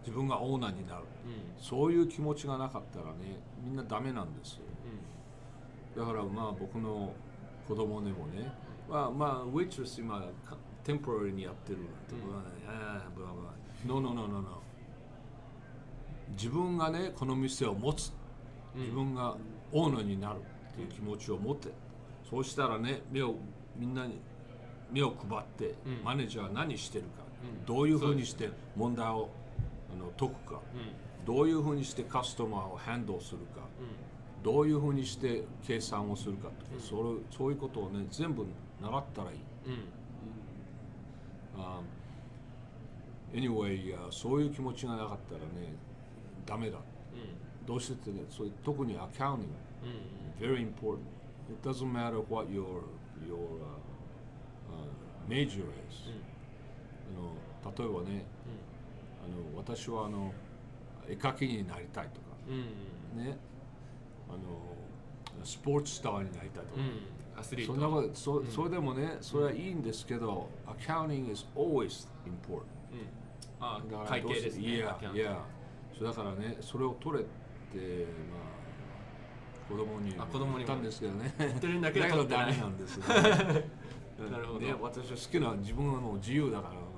[0.00, 1.02] 自分がオーナーになる。
[1.26, 1.62] うん。
[1.62, 4.62] そういう気持ちがなかったらねみんなダメなんですよ。
[5.96, 7.12] だからまあ僕の
[7.68, 8.50] 子供でもね
[8.90, 12.34] まあまあウェイトレス今かテンポラリーにやってるなんて、うん。
[12.68, 13.52] あーブラブラ。
[13.86, 14.62] No no no no no.
[16.30, 18.12] 自分がねこの店を持つ。
[18.74, 18.80] うん。
[18.80, 19.36] 自分が
[19.72, 20.36] オーナーになる
[20.72, 21.68] っていう気持ちを持って、
[22.28, 23.34] そうしたらね目を
[23.76, 24.20] みんなに
[24.90, 26.04] 目を配って、うん。
[26.04, 27.64] マネージャーは何してるか、うん。
[27.64, 29.30] どういうふうにして問題を
[29.92, 31.24] あの解くか、うん。
[31.24, 36.80] どういうふうにしてカスタマーをハンドルするか、うどういうふうにして計算をするかとか、うん。
[36.80, 38.44] それそういうことをね全部
[38.80, 39.38] 習ったらいい。
[43.34, 45.74] anyway、uh, そういう気持ちがなかったらね
[46.44, 46.78] ダメだ。
[46.78, 46.80] う
[47.66, 49.52] どうしてってねそういう特にアカウンティン
[50.42, 50.48] グ。
[50.48, 50.56] んうん。
[50.56, 50.98] Very important.
[51.50, 52.64] It doesn't matter what your
[53.26, 53.78] your uh,
[54.70, 56.10] uh, major is.
[57.08, 57.34] あの
[57.76, 58.24] 例えばね
[59.24, 60.32] あの私はあの
[61.08, 62.26] 絵描きになりたいとか。
[63.16, 63.36] ね。
[64.28, 64.38] あの
[65.44, 67.40] スポーツスターになりたいとか、うん。
[67.40, 67.72] アスリート。
[67.74, 68.46] そんなことそ,、ん。
[68.46, 72.62] それでもねそれはいいんですけど、accounting is always important.
[72.92, 73.22] うん。
[73.62, 77.24] あ会計ですねだからねそれを取れ
[77.78, 77.84] ま
[78.38, 78.52] あ
[79.68, 80.56] 子供にあ子供にも。
[80.58, 81.34] 言ったんですけどね。
[81.38, 83.04] 言ってるんだけどだダメなんですよ
[84.30, 84.60] なるほど。
[84.60, 86.92] ね、私は好きな自分はもう自由だからう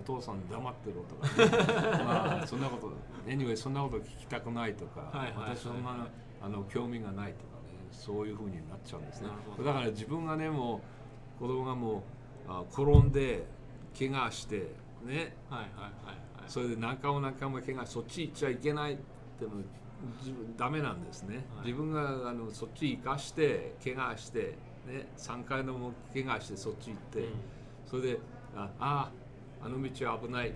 [0.00, 2.92] お父さん黙ってろとか、ね、 まあそんなこと
[3.30, 5.50] anyway そんなこと聞きたくないとか、はいはいはい。
[5.56, 6.08] 私そんな
[6.42, 9.28] あの興味がないとかねそういうふうになっちゃうんですね。
[9.64, 10.80] だから自分がねも
[11.36, 12.02] う子供がもう
[12.48, 13.46] あ転んで
[13.96, 15.36] 怪我してね。
[15.48, 16.16] はいはいはいはい。
[16.48, 18.96] それで何回も何回も怪我そっち行っちゃいけないっ
[19.38, 19.52] ての
[20.20, 21.66] 自分ダメなんですね、はい。
[21.66, 27.26] 自分があのそっち行かして怪我してね3回のも怪我してそっち行って、うん。
[27.86, 28.18] それで
[28.56, 29.10] ああ
[29.64, 30.52] あの道は危ない。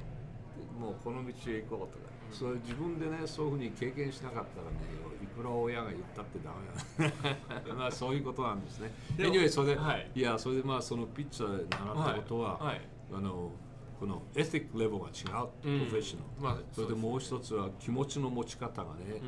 [0.78, 4.76] もうこの道へ行こうとか、それ自分でねそういうふうに経験しなかったらね
[5.22, 6.50] いくら親が言ったってダ
[6.98, 8.92] メな まあそういうことなんですね。
[9.16, 10.10] でも anyway それで、はい。
[10.14, 12.66] い、やそれでまあそのピッツァで習ったことは、はい。
[12.66, 12.80] はい。
[13.14, 13.50] あの
[13.98, 19.20] このエティックレベルが違う、プロフェッショナル、まあそれでもう一つは気持ちの持ち方がね、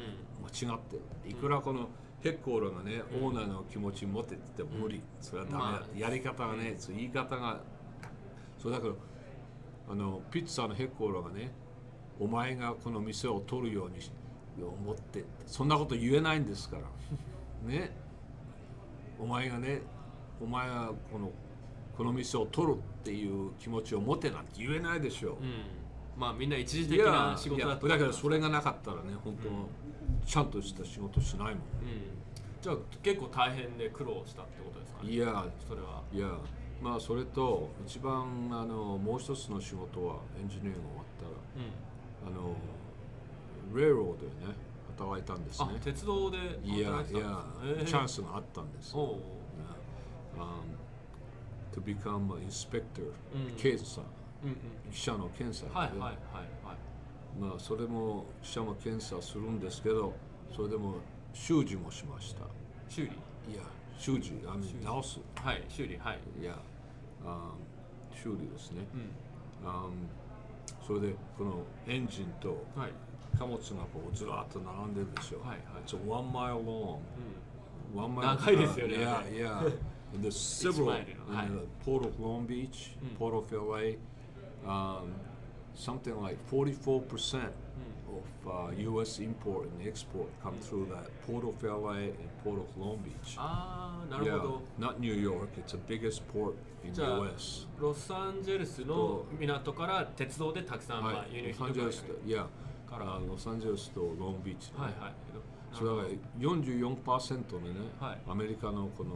[0.42, 1.02] 間違ってる。
[1.30, 1.88] いくらこの
[2.20, 7.60] ヘッコールがね、オーナーの気持ち持ってっても無理、それはダメだ、まあやり方がね、言い方が
[8.58, 8.94] そうだから
[9.90, 11.52] あのピッツァのヘッコールがね
[12.20, 14.10] お前がこの店を取るようにし
[14.60, 16.82] 思ってそんなこと言えないんですから。
[17.64, 17.96] ね。
[19.20, 19.82] お前がね
[20.40, 21.30] お前がこの
[21.98, 25.64] この店を取るっていう気持ちを持てなんて言えないでしょう、うん。
[26.16, 28.16] まあみんな一時い的なや仕事だといやだから。
[28.16, 29.48] それがなかったらね本当、
[30.26, 31.54] ちゃんとした仕事しないもん。
[31.54, 31.58] うん。
[32.62, 35.10] じゃあ結構大変で苦労したってことですかね？
[35.10, 36.02] いやそれは。
[36.12, 36.28] いや
[36.80, 42.36] まあそれと一番あのもう一つの仕事はエンジニアが終わったらうん。
[42.36, 42.54] あの
[43.76, 44.54] レーローでね
[44.96, 45.68] 働いたんですね。
[45.76, 47.22] あ鉄道でいや働てたん
[47.66, 49.20] いやですかチャンスがあったんですおお
[50.36, 50.40] う。
[50.40, 50.77] um,
[51.78, 53.56] to become an inspector、うん。
[53.56, 54.00] 検査
[54.42, 54.56] うんうん。
[54.92, 56.16] 記者の検査で、はいはいはいはい。
[57.40, 60.14] まあそれも記者も検査するんですけど
[60.54, 60.94] それでも
[61.32, 62.42] 修理もしました。
[62.88, 63.08] 修理？
[63.52, 63.62] いや
[63.98, 65.20] 修理あの直す。
[65.36, 66.18] はい修理はい。
[66.40, 66.58] いや、
[67.24, 67.50] あ
[68.12, 69.68] 修理ですね、うん。
[69.68, 69.86] あ
[70.86, 72.92] それでこのエンジンとはい。
[73.38, 76.98] 貨物がこうずらっと並んでるでしょ、はいはい It's a one mile long
[77.94, 79.78] う one mile 長いですよね yeah yeah And
[80.20, 83.96] there's several マイルのはい in the port of Long Beach うん port of LA
[84.66, 85.12] um,
[85.74, 87.52] something like 44 percent ん
[88.08, 89.22] of uh, U.S.
[89.22, 94.62] import and export come through that port of LA and port of Long Beach ああなるほど
[94.78, 97.66] yeah not New York it's the biggest port in じゃあ U.S.
[97.78, 102.46] ロサンゼルスの港から鉄道でたくさんまあはい輸入ロサンゼルスといや
[102.90, 105.12] あロサンゼルスとロングビーチ、ねはいはい
[105.70, 106.08] それだから
[106.40, 109.10] 44%のね、はいアメリカのこの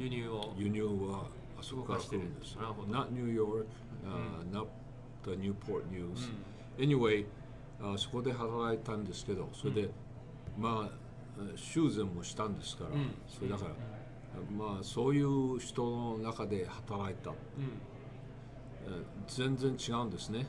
[0.00, 1.26] 輸入を輸入は
[1.58, 2.62] あそこから来るんですよ。
[2.62, 3.66] なるほど Not New York、
[4.06, 4.66] uh, not
[5.24, 6.30] the Newport News、
[6.78, 7.26] Anyway
[7.82, 9.90] あそこで働いたんですけどそれで、
[10.58, 11.00] まあ
[11.54, 13.70] 修繕もしたんですから、んそれだから、
[14.56, 17.32] まあそういう人の中で働いた、
[19.28, 20.46] 全然違うんですね、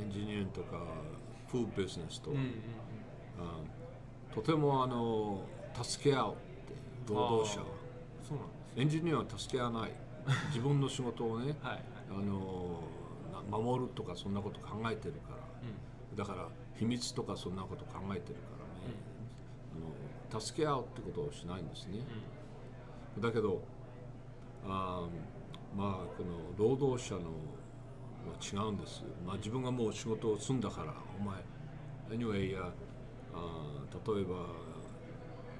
[0.00, 0.82] エンジニアとか
[1.46, 2.32] フードビジネスと
[4.34, 5.42] とてもあの
[5.82, 7.66] 助け合うって労働者は。
[8.22, 9.90] そうなんエンジニアは助け合わない。
[10.48, 11.72] 自分の仕事をねはい。
[11.72, 12.80] はいあの
[13.50, 15.36] な守るとかそんなこと考えてるから。
[15.36, 16.16] うん。
[16.16, 18.94] だから秘密とかそんなこと考えてるからね、
[20.32, 22.00] あの助け合うってことをしないんですね、
[23.18, 23.60] だけど
[24.64, 31.44] あーまあこの労働者のは違うんです、まあ、自分がもう仕事を済んだからお前
[32.16, 32.72] anyway あ
[33.34, 34.46] あ例えば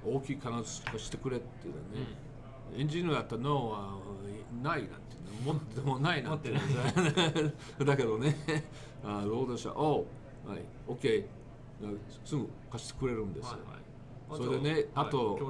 [0.04, 2.06] 大きい金貸してくれって言うのね、
[2.76, 3.98] エンジニアだったら No は
[4.62, 4.96] ないなんて
[5.44, 6.52] 持ってもないなんて
[7.84, 8.36] だけどね。
[9.04, 10.06] あ労働者お
[10.46, 10.50] う。
[10.50, 10.64] はい。
[10.88, 11.24] OK
[12.24, 13.60] すぐ貸してくれるんですよ、はい
[14.32, 14.44] はい。
[14.44, 15.40] それでね、あと、は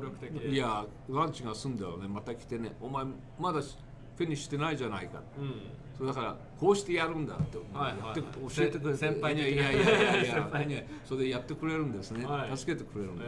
[0.45, 0.57] い。
[0.57, 3.05] や、ランチが済んだらね、また来てね、お前、
[3.39, 5.23] まだフィニッシュしてないじゃないか。
[5.39, 5.55] うん
[5.99, 13.25] それだから、こうしてやるんだって、はいはいやってはい教えてくれて、先輩的ないやいやいやいやい先輩や、それでやってくれるんですね、はい助けてくれるんで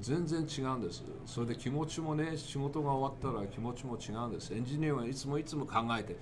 [0.00, 1.02] 全然違うんです。
[1.24, 4.52] それで気持ちもね、仕事が終わったら気持ちも違うんです。
[4.52, 6.12] エンジニアはいつもいつも考えて、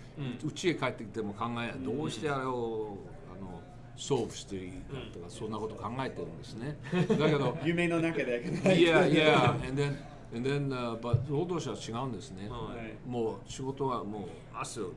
[0.44, 2.96] う家へ帰ってきても考え、どうしてあれを、
[3.36, 3.60] あの、
[3.96, 6.78] ソーブしていいかとか、そんなこと考えてるんですね。
[6.92, 8.44] だけど、夢の中で。
[8.62, 9.50] yeah, yeah.
[9.66, 9.96] And then,
[10.32, 12.48] and then, uh, but 労働者は違うんですね。
[12.48, 14.22] ーははいいもう仕事はもう
[14.54, 14.92] 汗を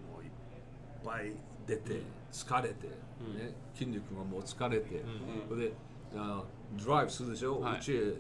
[1.04, 1.32] ぱい
[1.68, 5.04] 出て、疲れて、ね、筋肉がもう疲れて、
[5.48, 5.74] それで
[6.16, 6.44] あ
[6.84, 7.80] ドライブするでしょ、はい。
[7.80, 8.14] うちへ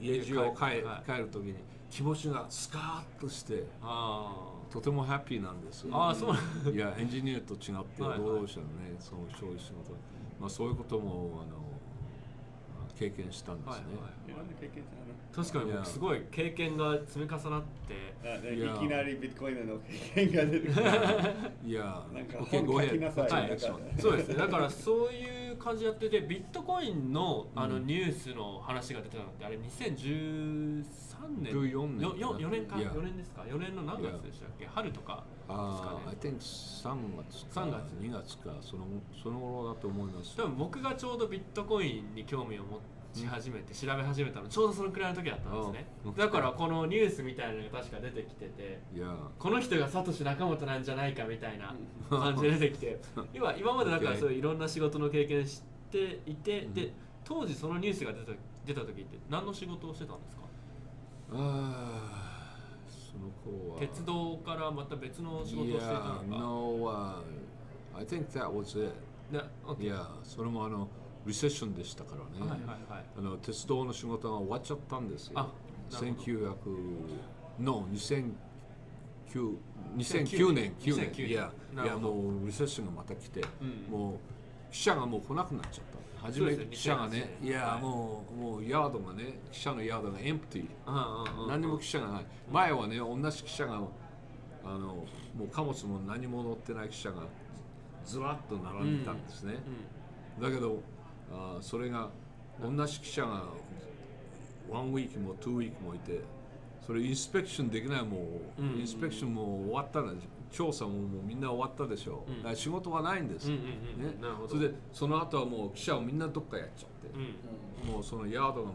[0.00, 0.82] 家中を帰,、はい。
[1.06, 1.54] 帰るときに
[1.90, 5.86] 気持ちがスカーッとしてあとてもハッピーなんです。
[5.86, 6.34] ーあーそう。
[6.64, 8.10] なんいやエンジニアと違ってはい。
[8.10, 9.92] はい労働者のね、そうそういう仕事、
[10.40, 11.56] まあ、そういうこともあの
[12.98, 13.72] 経験したんですね。
[13.72, 13.86] はい。
[14.02, 18.16] はい確かに僕すごい経験が積み重なって。
[18.54, 19.78] いきなりビットコインの
[20.14, 20.82] 経験が出てくる。
[21.64, 23.60] いや、なんか本書き?
[24.00, 24.16] そう。
[24.16, 24.34] ですね。
[24.40, 30.84] だからそういう感じでやっててビットコインのあのニュースの話が出てたのってあれ2013
[31.38, 31.52] 年。
[31.52, 32.90] 14年よよ4年かいや。
[32.90, 33.42] 4年ですか。
[33.42, 34.66] 4年の何月でしたっけ？
[34.66, 35.24] 春とか。
[35.48, 37.92] ああ、I ですか think ね3月か3月。
[38.00, 38.54] 2月か。
[38.60, 38.86] その
[39.22, 40.36] その頃だと思います。
[40.36, 42.80] 多分僕がちょうどビットコインに興味を持
[43.20, 45.86] ち始めて調べ始めたのちょうどそのくらいの時だったんですね。
[46.04, 46.14] うん。
[46.14, 48.80] だからこのニュースみたいなのが確か出てきてて
[49.38, 51.74] この人がサトシ仲本なんじゃないかみたいな
[52.10, 52.98] 感じで出てきて
[53.34, 56.92] 今今までだから Okay そういういろんな仕事の経験していて、で
[57.24, 58.32] 当時そのニュースが出た
[58.66, 60.42] 出た時って何の仕事をしてたんですか？
[61.32, 63.80] ああ、その頃は。
[63.80, 67.22] 鉄道からまた別の仕事をしていた Yeah, のか？no, uh,
[67.98, 68.92] I think that was it.
[69.32, 70.88] で OK いや、それもあの、
[71.26, 72.40] リセッションでしたからね。
[72.40, 75.32] はいはいはいあの鉄道の仕事が終わっちゃったんですよ。
[75.36, 75.42] あ
[75.92, 78.32] なるほど1900の2009
[79.32, 79.56] 2009
[79.96, 81.52] 2009年9年2009年いや
[81.84, 82.10] いやも
[82.42, 84.16] うリセッションがまた来て、うんもう
[84.72, 85.84] 記者がもう来なくなっちゃっ
[86.20, 86.26] た。
[86.26, 90.66] 初めそうですよ記者がね、2008いや、はいもうもうヤードがね記者のヤードがエンプティー。
[90.86, 92.26] うんうんうん何にも記者がない。
[92.52, 93.80] 前はね同じ記者が
[94.64, 95.06] あのも
[95.44, 97.22] う貨物も何も乗ってない記者が
[98.04, 99.54] ずらっと並んでたんですね。
[100.40, 100.82] だけど
[101.32, 102.10] あーそれが
[102.62, 103.44] 同じ記者が
[104.70, 106.20] ワンウィークもツーウィークもいて
[106.86, 108.80] それインスペクションできないもう、うん。
[108.80, 110.12] インスペクションも終わったら
[110.52, 112.38] 調査ももうみんな終わったでしょう、うん。
[112.38, 114.12] だから仕事がないんです、うんうんうん。
[114.12, 114.16] ね。
[114.48, 117.18] それでその後はもう記者をみんなどっかやっちゃって、
[117.84, 117.92] うん。
[117.92, 118.72] もうそのヤードがも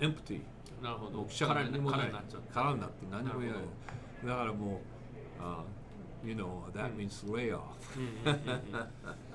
[0.00, 0.84] うエンプティー。
[0.84, 1.24] なるほど。
[1.24, 2.00] 記者が何もない。
[2.00, 3.62] 空になっちゃって空になって何も言えない。
[4.26, 4.78] なだからもう
[5.40, 5.64] あ
[6.24, 7.60] you know that means layoff、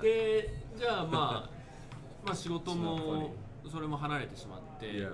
[0.00, 1.55] でじゃあまあ
[2.26, 3.30] まあ仕事も
[3.70, 5.08] それも離れてしまって、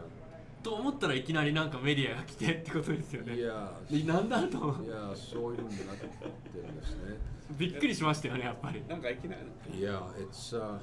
[0.63, 3.37] と思ったらいきなりなんかメディアが来てってことですよね。
[3.37, 3.73] いや。
[3.91, 4.87] でなんだと思う？
[4.87, 6.09] いやそういうふうになって
[6.55, 7.19] るんですね。
[7.59, 8.83] びっくりしましたよねやっぱり。
[8.89, 9.37] なんかいきな
[9.71, 10.79] りいや it's uh,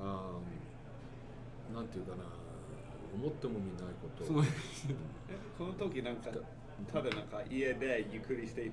[0.00, 2.24] um, なんていうかな。
[3.14, 4.24] 思ってもみないこと。
[4.24, 4.32] す。
[4.32, 4.46] ごい
[5.28, 6.30] えこの時なんか
[6.92, 8.70] ただなんか家でゆっくりして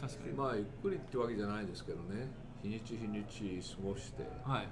[0.00, 0.32] 確かに。
[0.32, 2.30] まあゆっくりってわけじゃないですけどね。
[2.62, 4.66] 日にち日にち過ごして、はいはい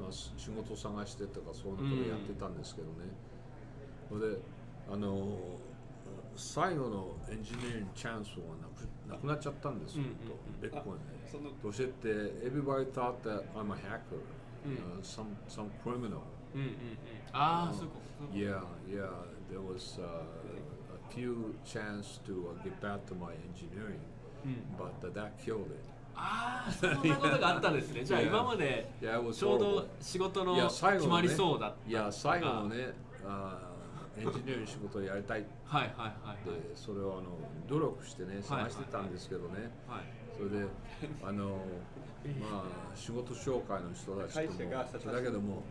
[0.00, 2.94] まあ、仕事探してとかそういうことやってたんですけどね、
[4.08, 4.38] それで
[4.90, 5.38] あの
[6.36, 10.14] 最後のエンジニアリングチャンスがなくなくなっちゃったんですよ、うんうん
[10.60, 10.96] ベッコイン
[11.30, 11.78] そので。
[11.78, 14.16] 教えて everybody thought that I'm a hacker、
[14.64, 16.20] うん uh, some, some criminal
[16.54, 16.74] うんうんうん
[17.32, 19.08] ああそういうこと Yeah, yeah.
[19.50, 20.22] There was uh,
[20.94, 23.98] a few chance to uh, get back to my engineering,
[24.44, 25.80] うん but uh, that killed it.
[26.14, 28.04] ああそんなことがあったんですね。
[28.04, 28.26] じゃあ Yeah.
[28.28, 31.90] 今までちょう.ど仕事のいや最後のね決まりそうだった。
[31.90, 32.92] いや最後のね、
[33.26, 33.70] あー。
[34.20, 35.50] エンジニアリング仕事をやりたいって。
[35.64, 36.36] はいはいはいはい。
[36.74, 37.38] それをあの
[37.68, 40.04] 努力してね探してたんですけどね、はい。
[40.36, 40.66] それで
[41.24, 41.48] あの
[42.40, 45.62] まあ仕事紹介の人たちともだけども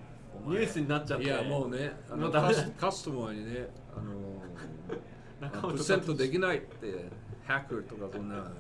[0.48, 1.26] ニュースになっちゃって。
[1.26, 7.10] いやもうねあのカスカスタマーにねあのプレゼントできないって
[7.46, 8.52] ハッカーとかそんな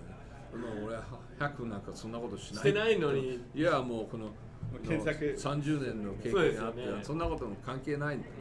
[0.86, 1.04] 俺ハ
[1.40, 2.64] ックなんかそんなことしない。
[2.64, 3.40] してないのに。
[3.54, 4.30] いやもうこの
[4.88, 5.26] 検索。
[5.38, 7.04] 30年の経験があってすよね。
[7.04, 8.28] そんなことも関係ないんだ。
[8.28, 8.34] よ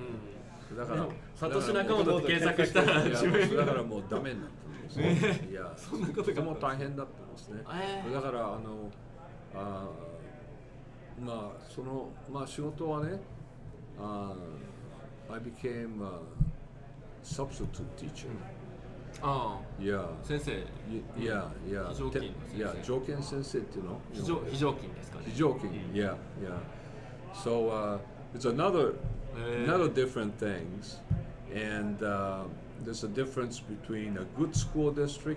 [0.70, 0.76] うん。
[0.76, 5.50] だからサトシ仲本って検索したらだからもうダメになったんですよ。
[5.50, 7.62] いや、そんなことがも大変だったんですね。
[7.72, 8.90] えーだからあの
[9.54, 13.20] あーまあそのまあ仕事はね、
[13.98, 16.20] あー I became a
[17.22, 18.28] substitute teacher.
[19.22, 20.54] あいや、あ先生い
[21.22, 24.00] いやいや、非常勤の先生いや条件先生っていうの？
[24.12, 25.72] 非常非常勤ですかね非常勤。
[25.92, 26.58] Yeah, yeah.
[27.34, 27.98] So uh,
[28.34, 28.94] it's another
[29.36, 31.00] へー another different things,
[31.54, 32.44] and uh,
[32.84, 35.36] there's a difference between a good school district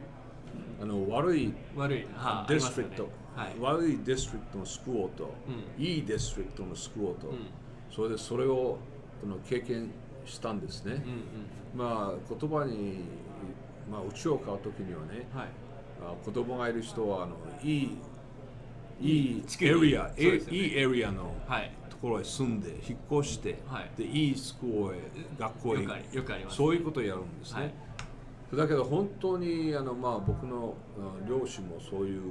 [0.81, 5.33] あの悪い悪いはあ district、ありますよね悪い district の school と、
[5.79, 7.37] ういい district の school と、うん
[7.93, 8.77] それでそれを
[9.21, 9.91] この経験
[10.25, 10.93] したんですね。
[10.93, 11.23] はいうん
[11.73, 13.01] まあ言葉に、
[13.91, 15.49] まあ、家を買う時にはね、うんはい。
[16.01, 17.97] あ子供がいる人はあのいい
[19.01, 20.13] いいエリア、ね。
[20.17, 21.71] いいエリアのはい。
[21.89, 23.91] ところへ住んで引っ越して、はい。
[23.97, 24.99] でいい school へ
[25.37, 25.83] 学校へ
[26.13, 26.57] よくあります。
[26.57, 28.57] そういうことをやるんですね、はい。
[28.57, 32.21] だけど本当にあの、まあ、僕のあ両親もそういう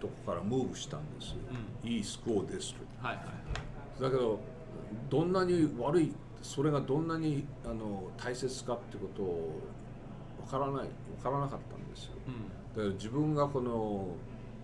[0.00, 1.34] とこから move したんです、
[1.84, 4.04] いい school district はいはい。
[4.04, 4.40] だけど
[5.10, 9.79] どんなに悪いそれがどんなにあの大切かってことをわ
[10.50, 10.84] からないわ
[11.22, 12.12] からなかったんですよ。
[12.26, 12.76] うん。
[12.76, 14.08] だから自分がこの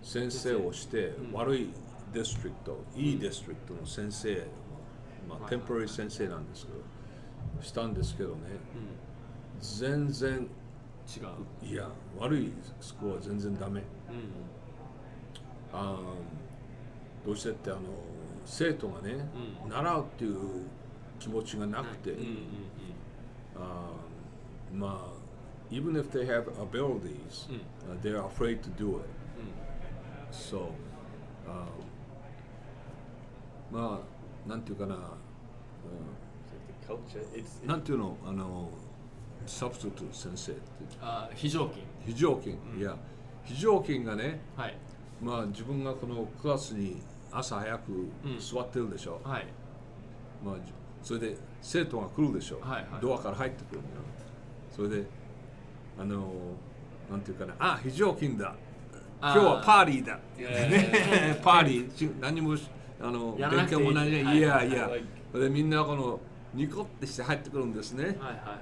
[0.03, 1.33] 先生をしてうん。
[1.33, 1.69] 悪い
[2.13, 4.47] district、いい district の先生、
[5.29, 5.49] まあ、はい。
[5.49, 6.77] テンポラリー先生なんですけど
[7.63, 10.47] したんですけどねう全然ん違う。
[11.65, 13.81] いや悪いスコアは全然ダメ。
[13.81, 13.85] うん。
[15.79, 17.79] あーどうしてってあの
[18.45, 19.15] 生徒がね、
[19.65, 19.69] うん。
[19.69, 20.37] 習うっていう
[21.19, 22.15] 気持ちがなくて、
[23.55, 25.16] あーまあ
[25.71, 27.61] even if they have abilities、うん
[27.91, 29.05] uh, they're afraid to do it.
[29.37, 29.57] うん
[30.31, 30.57] So,
[31.47, 31.67] um,
[33.71, 34.01] ま
[34.45, 34.95] あ、なんていうかな、
[37.65, 38.69] なんていうの、あの、
[39.45, 40.61] サブスティ先生って、
[41.01, 41.83] あ非常勤。
[42.05, 42.79] 非常勤、うん。
[42.79, 42.95] いや、
[43.43, 44.77] 非常勤がね、はい。
[45.21, 47.01] まあ自分がこのクラスに
[47.31, 47.91] 朝早く
[48.25, 48.39] うん。
[48.39, 49.47] 座ってるでしょ、はい。
[50.43, 50.71] まあ、じ
[51.03, 53.01] それで生徒が来るでしょ、はいはい。
[53.01, 53.81] ドアから入ってくる。
[54.75, 55.05] それで、
[55.99, 56.31] あの、
[57.09, 58.55] なんていうかな、あ、非常勤だ。
[59.19, 62.69] 今日はパーティーだね、 パーティーし何もし
[63.01, 64.37] あの勉強も何も、はい。
[64.37, 65.03] いやいや、はい。
[65.31, 66.19] それでみんなこの
[66.53, 68.03] ニコってして入ってくるんですね。
[68.03, 68.57] はいはいはいはいはい。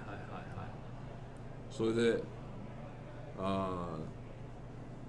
[1.70, 2.24] それで、
[3.38, 3.90] あ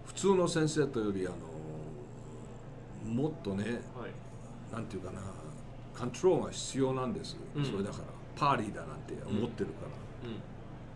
[0.04, 4.10] ー普通の先生というよりあのもっとね、はい。
[4.72, 5.20] なんていうかな、
[5.96, 7.36] コントロールが必要なんです。
[7.54, 7.64] うん。
[7.64, 8.04] それだから、
[8.34, 10.28] パーティーだなんて思ってるから。
[10.28, 10.36] うん。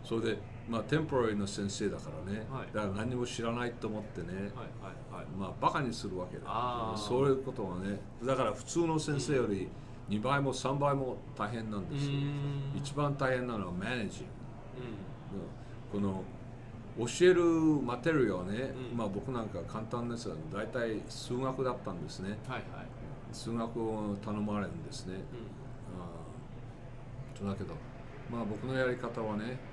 [0.03, 2.67] それで、まあ、テンポラリーの先生だからね、はい。
[2.73, 5.25] だから何も知らないと思ってね、はいはいはい。
[5.37, 6.93] まあ、バカにするわけだ。
[6.95, 7.99] そういうことはね。
[8.23, 9.67] だから普通の先生より
[10.09, 12.11] 2倍も3倍も大変なんうですよ。
[12.75, 14.25] 一番大変なのはマネージン
[15.91, 16.23] グうこの
[17.07, 18.97] 教えるマテリアルはね、うん。
[18.97, 22.37] まあ僕なんか簡単ですが大体数学だったんですね。
[22.47, 22.87] はいはい。
[23.33, 25.15] 数学を頼まれるんですね。
[25.15, 25.17] う
[27.41, 27.47] あー。
[27.49, 27.73] だけど
[28.31, 29.70] まあ僕のやり方はね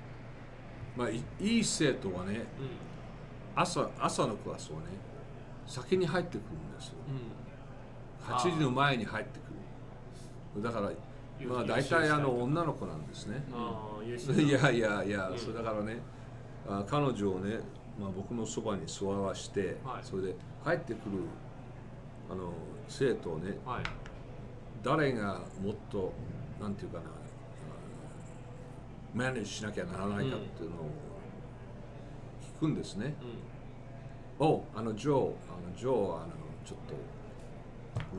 [0.99, 2.43] まあいいい生徒はね
[3.55, 4.87] 朝朝のクラスはね
[5.65, 6.95] 先に入ってくるんですよ。
[8.27, 8.35] うん。
[8.35, 10.61] 8時の前に入ってくる。
[10.61, 10.91] だから
[11.47, 13.41] まあ大体あの女の子なんですね。
[14.43, 15.99] いやいやいや、うんそうだからね
[16.67, 17.59] あ彼女をね、
[17.97, 20.03] まあ、僕のそばに座らして、はい。
[20.03, 20.35] それで
[20.65, 21.23] 帰ってくる
[22.29, 22.51] あの
[22.89, 23.83] 生徒をねはい。
[24.83, 26.11] 誰がもっと
[26.59, 27.18] なんていうかなあ
[29.13, 30.89] マネージしなきゃならないかっていうのを
[32.57, 33.15] 聞くんですね、
[34.39, 34.47] うん。
[34.47, 36.33] おあのジョーあのジョーはあの
[36.65, 36.93] ちょっと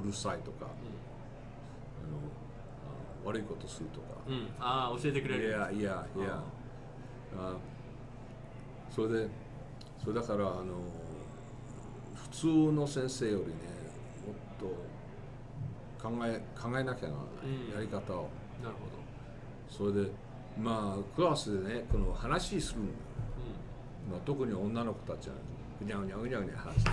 [0.00, 0.70] うるさいとかあの
[3.24, 4.34] あ悪いことするとか、うん。
[4.34, 5.48] うんああ教えてくれる。
[5.48, 6.42] いやいやいや。
[7.36, 7.54] あ
[8.90, 9.28] それで
[10.02, 10.64] それだからあの
[12.14, 13.52] 普通の先生よりね
[14.26, 14.66] もっと
[16.02, 17.74] 考え考えなきゃならない、うん。
[17.74, 18.28] やり方を。
[18.62, 18.90] なるほ
[19.70, 20.10] それで
[20.58, 22.98] まあクラスでねこの話するんだよ、
[24.08, 25.34] どまあ、特に女の子たちは
[25.78, 26.84] ぐにゃぐにゃぐにゃぐにゃ話す。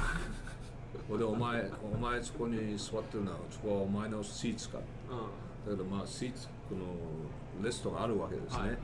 [1.07, 4.79] それでお前お前そこに座ってるのはそこはお前のシーツか。
[5.09, 8.77] うんうんだけどまあシーツこのレストがあるわけですね、はいはい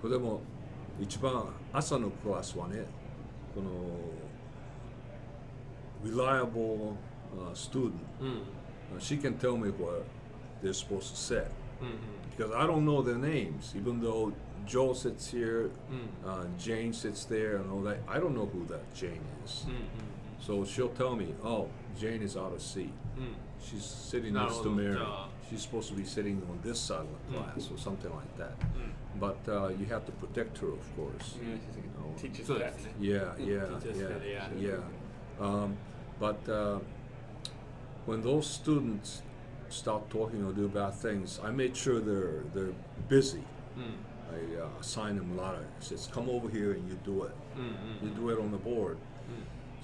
[0.00, 0.40] それでも
[0.98, 1.44] 一番
[1.74, 2.86] 朝のクラスはね
[3.54, 3.70] この
[6.02, 6.94] reliable、
[7.36, 8.28] uh, student うん。
[8.28, 8.42] うん
[8.96, 10.02] uh, she can tell me what
[10.62, 14.32] they're supposed to say うん because I don't know their names, even though
[14.66, 16.06] Joel sits here, mm.
[16.26, 17.98] uh, Jane sits there, and all that.
[18.08, 19.66] I don't know who that Jane is.
[19.66, 20.40] Mm-hmm.
[20.40, 21.68] So she'll tell me, oh,
[21.98, 22.92] Jane is out of seat.
[23.18, 23.34] Mm.
[23.62, 24.98] She's sitting Not next to Mary.
[25.48, 28.54] She's supposed to be sitting on this side of the class or something like that.
[29.18, 31.34] But uh, you have to protect her, of course.
[31.34, 31.56] Yeah,
[33.00, 34.46] Yeah, yeah, yeah, yeah.
[34.58, 35.44] yeah.
[35.44, 35.76] Um,
[36.20, 36.78] but uh,
[38.06, 39.22] when those students
[39.69, 42.73] start talking or do bad things, I made sure they're they're
[43.09, 43.41] busy.
[43.77, 43.95] うん
[44.27, 47.31] I uh, assign them a lot of says, come over here and you do it.
[47.57, 48.97] うんうん You do it on the board.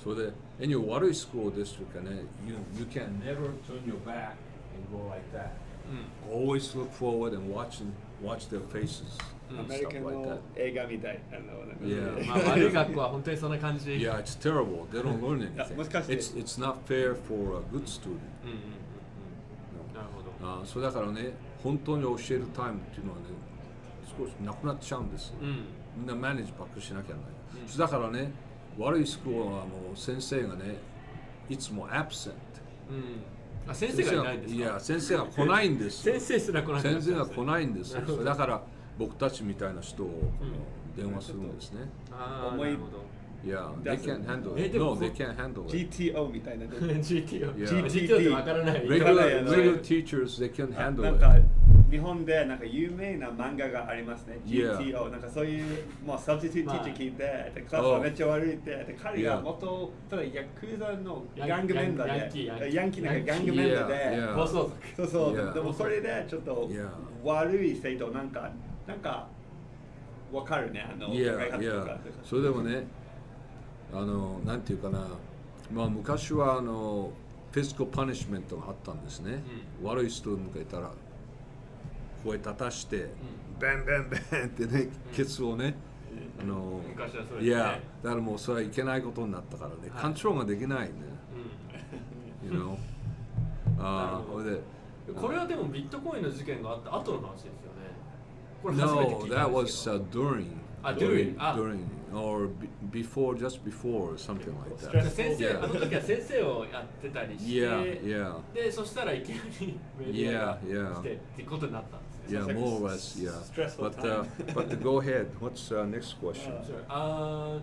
[0.03, 3.97] So that in your water school district, and then you you can never turn your
[4.05, 4.35] back
[4.75, 5.51] and go like that.
[6.29, 7.91] うん Always look forward and watch and
[8.23, 9.17] watch their faces
[9.51, 10.39] ア and メリカ stuff like の that.
[10.55, 11.19] 映画みたい。
[11.31, 12.25] あのなんか Yeah.
[12.27, 14.85] まあ悪い学校は本当にそんな感じ Yeah, it's terrible.
[14.91, 15.75] They don't learn anything.
[15.75, 18.19] もしかして It's it's not fair for a good student.
[20.42, 21.32] あーそれだからね、
[21.62, 23.24] 本当に教えるタイムっていうのはね、
[24.18, 25.34] 少しなくなっちゃうんですよ。
[25.42, 25.64] うん
[25.98, 27.62] みんなマネージばっかりしなきゃならない。
[27.62, 28.30] うんそれだからね、
[28.78, 29.62] 悪いスクールはも
[29.94, 30.76] う先生がね、
[31.48, 32.32] いつも absent。
[32.90, 34.60] うんあ先生がいないんですか？
[34.60, 36.14] いや、先生が来ないんですよ。
[36.20, 38.62] 先生すら来なくなっちゃうん先生が来ないんですだから
[38.98, 40.12] 僕たちみたいな人をこ
[40.44, 40.52] の
[41.04, 41.80] 電話するんですね。
[42.12, 43.02] ああ思ないるほど
[43.46, 44.76] Yeah, they can't handle え it.
[44.78, 45.88] No, they can't handle it.
[45.88, 46.64] GTO みたいな。
[46.66, 47.86] GTO Yeah.
[47.86, 51.20] GTO ってわからない Regular, regular teachers, they can な handle ん it.
[51.20, 51.36] か
[51.88, 54.38] 日本でなんか有名な漫画がありますね。
[54.44, 54.76] Yeah.
[54.78, 55.64] GTO なんかそういう
[56.04, 57.92] もうサブスティティーチ聞いて、でクラス Oh.
[57.92, 59.42] がめっちゃ悪いって、で彼が Yeah.
[59.44, 66.68] 元ただヤクザのガングメンバーで、ーヤンキーなんかガングメンバー Yeah, でそうそう.でもそれでちょっと.
[67.24, 68.50] 悪い生徒なんか
[68.86, 69.28] なんか
[70.32, 71.98] わかるねあのえ方と.か。
[72.24, 72.84] それでもね、
[73.92, 75.06] あの、なんていうかな、
[75.72, 77.10] まあ昔はあの、
[77.52, 79.42] フィジカルパニッシュメントがあったんですね。
[79.82, 80.90] 悪い人がいたら、
[82.24, 83.08] 声立たして、
[83.58, 85.74] ベンベンベンってね、ケツをね、
[86.40, 90.88] あの、昔はそうですねいや、だからもうそれはいけないことになったからね、はいカントロールができないね。
[92.44, 92.76] う You know?
[93.78, 94.50] あで。
[94.52, 94.58] ん
[95.14, 97.86] これはでもビットコインの事件があった後の話ですよね
[98.62, 100.46] これ初めて No, 聞いた that んで was すけど uh, during.
[100.82, 101.36] Ah, during.
[101.38, 101.54] Ah.
[101.54, 101.95] During.
[102.14, 105.10] Or be, before, just before, or something like that.
[105.10, 105.64] 先生 Yeah.
[105.64, 108.54] あの時は先生をやってたりして Yeah, yeah.
[108.54, 111.00] でそしたらいきなりメディアが Yeah, yeah.
[111.00, 113.32] 来てってことになったんですね Yeah, more or less, yeah.
[113.42, 115.26] stressful But uh, but go ahead.
[115.40, 116.52] What's uh, next question?
[116.88, 117.58] あ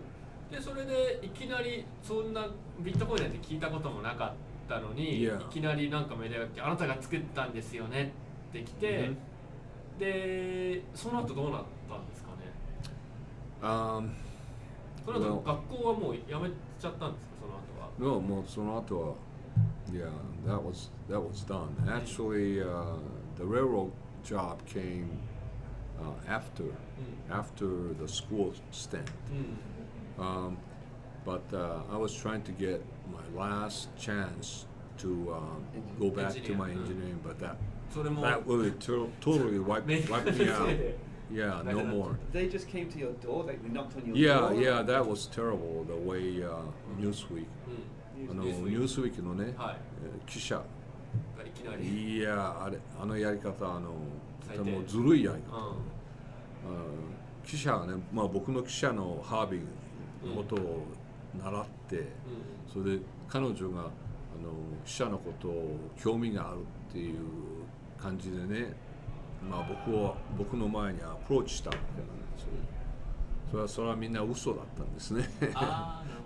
[0.52, 2.48] ーでそれでいきなりそんな
[2.80, 4.34] ビットコインなんて聞いたこともなかっ
[4.70, 5.42] たのに、Yeah.
[5.42, 8.12] いきなりなんかメディアが来てあなたが作ったんですよね
[8.50, 9.12] って来て、
[9.98, 12.34] でその後どうなったんですかね
[13.64, 14.10] Um,
[15.05, 19.15] その後 Well- 学校はもう辞めちゃったんですかその後は no, もうその後は
[19.93, 20.09] yeah,
[20.47, 21.75] that was that was done.
[21.89, 22.97] Actually, uh,
[23.37, 23.91] the railroad
[24.23, 25.09] job came
[25.99, 26.65] uh, after
[27.31, 29.03] after the school stint.
[29.31, 30.57] うん Um,
[31.25, 34.67] but uh, I was trying to get my last chance
[34.99, 35.63] to um,
[36.01, 36.81] go back to my Engineer, mm.
[36.83, 37.57] engineering, but that
[37.95, 40.95] それも that really to- totally wiped, メ ディア wiped の me せい out.
[41.34, 41.86] で yeah, no that.
[41.88, 42.16] more.
[42.32, 43.46] They just came to your door.
[43.46, 44.54] They, knocked on your Yeah, door.
[44.54, 45.84] yeah, that was terrible.
[45.86, 46.62] The way uh,
[47.00, 47.46] Newsweek,
[48.18, 50.64] うんあの Newsweek ニュースウィークのね、はいえー記者、が
[51.44, 53.92] いきなりいやあれあのやり方あの
[54.56, 55.58] とてもずるいやり方。
[55.58, 60.86] うあ記者がね、まあ僕の記者のハービーのことを
[61.44, 62.06] 習って、んうん
[62.72, 63.90] それで彼女があの
[64.86, 66.60] 記者のことを興味がある
[66.90, 67.18] っていう
[68.00, 68.74] 感じでね、
[69.50, 72.48] まあ僕を僕の前にアプローチしたわけなんですよ。
[73.52, 75.30] それはそれはみんな嘘だったんですね。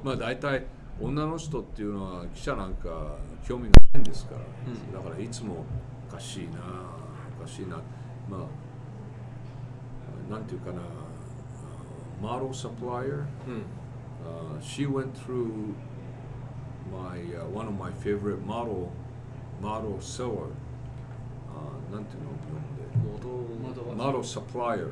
[0.04, 0.66] まあ大体
[1.00, 4.92] 女の人っていうのは記者なんか興味がないんですから、うん。
[4.94, 5.66] だからいつも
[6.10, 6.60] おかしいな
[7.40, 7.78] おかしいな。
[8.30, 8.38] ま
[10.30, 10.82] あなんていうかな。
[12.22, 13.26] マロサプライヤーうん
[14.26, 15.76] Uh, she went through
[16.92, 18.92] my uh, one of my favorite model
[19.62, 20.50] model seller.
[21.48, 22.30] Uh, なんていうの？
[23.98, 24.24] Model.
[24.24, 24.92] Supplier.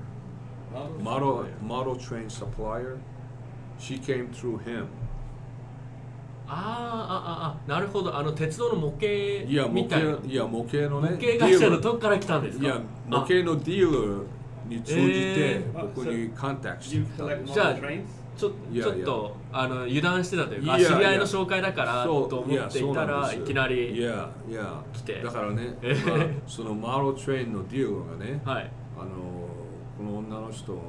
[1.02, 2.98] Model model train supplier.
[3.80, 4.88] She came through him.
[6.48, 8.16] あーあああなるほど。
[8.16, 10.12] あの鉄道の模型いや模みたいな。
[10.12, 12.66] 型いや模型のね模型会社のどこから来たんですか？
[12.66, 14.26] いや模型のディーラー
[14.68, 15.82] に通じてえー。
[15.82, 17.54] 僕にコンタクトしてきたんです。
[17.54, 17.76] じゃ?
[18.38, 24.84] ちょちょっとあの油断してたというかいや知り合いの紹介だからと思っていたらいきなりいやいや。
[24.94, 25.22] 来て。
[25.22, 28.72] だからね、えーまあ、そのマロトレインのディーラーがね、はい。
[28.98, 29.10] あの
[29.98, 30.82] この女の人あの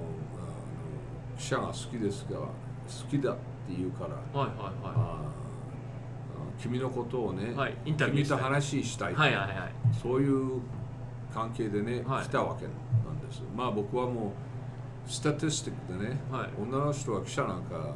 [1.38, 2.48] 記者が好きですから好
[3.08, 3.40] きだって
[3.76, 5.36] 言うから、はいはいはああ
[6.60, 9.72] 君のことをね、はいインタビュー君と話したい、いはいはいはい。
[10.02, 10.60] そういう
[11.32, 12.24] 関係でね、はい。
[12.24, 12.70] 来たわけな
[13.12, 13.42] んです。
[13.54, 14.45] まあ僕はもう
[15.06, 16.50] スタティスティックでね、はい。
[16.60, 17.94] 女の人は記者なんか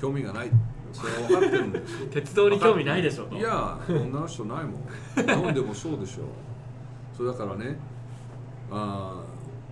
[0.00, 0.50] 興味がない。
[0.92, 2.08] それは分かってるんですよ。
[2.12, 3.34] 鉄道に興味ないでしょと。
[3.36, 4.72] いや女の人ないもん。
[5.16, 6.22] 日本でもそうでしょ。
[7.16, 7.76] そうだからね
[8.70, 9.22] あ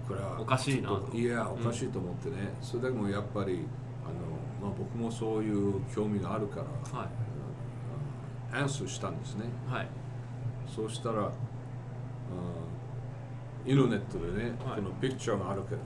[0.04, 3.64] ーこれはおかしいないやおかしいと思ってね、それでもやっぱり
[4.04, 4.08] あ
[4.64, 6.56] の、まあ、僕もそういう興味があるか
[6.92, 7.08] ら、はい。
[8.54, 9.44] アンスしたんですね。
[9.68, 9.88] はい。
[10.66, 14.82] そうしたら、あーインターネットでね、はい。
[14.82, 15.80] このピクチャーがあるけど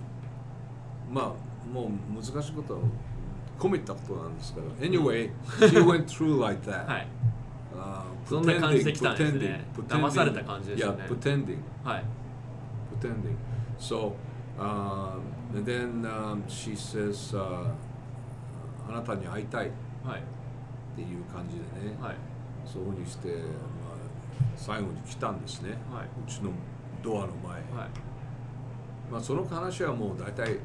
[1.10, 1.32] まあ
[1.72, 2.80] もう難しいことは
[3.58, 7.06] 込めたことなんですけど Anyway, she went through like that、はい。
[7.78, 9.64] あーそんな感じで来たんですね。
[9.88, 11.04] 騙された感じですよね。
[11.04, 12.04] Yeah, pretending, はい。
[13.00, 13.36] Pretending.
[13.78, 14.12] So,
[14.58, 15.20] um,
[15.54, 17.70] and then um, she says, uh,
[18.88, 19.68] あなたに会いたい。
[19.68, 19.70] っ
[20.04, 20.22] はい。
[20.96, 22.16] ていう感じでね、はい。
[22.64, 23.38] そういうふうにして、まあ、
[24.56, 26.06] 最後に来たんですね、はい。
[26.06, 26.50] うちの
[27.02, 27.90] ドアの前、はい。
[29.12, 30.58] まあ、その話はもう大体、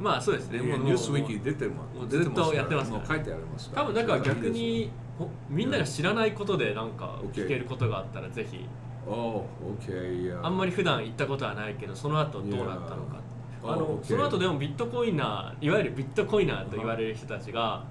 [0.00, 0.60] まあそうですね。
[0.60, 3.82] もうニュースウィキ出てるもうずっとやってますから書いてありますから。
[3.82, 8.66] 多分だから逆にほみんなが知らないことでなんか聞けることがあったらぜひ。
[9.08, 9.44] Oh,
[9.80, 10.44] okay, yeah.
[10.44, 13.16] あんまり普段行ったことはないけどその後どうなったのか。
[13.62, 13.72] Yeah.
[13.72, 14.04] あの Oh, okay.
[14.04, 17.84] その後でもビットコイナーいわゆるビットコイナーと言われる人たちが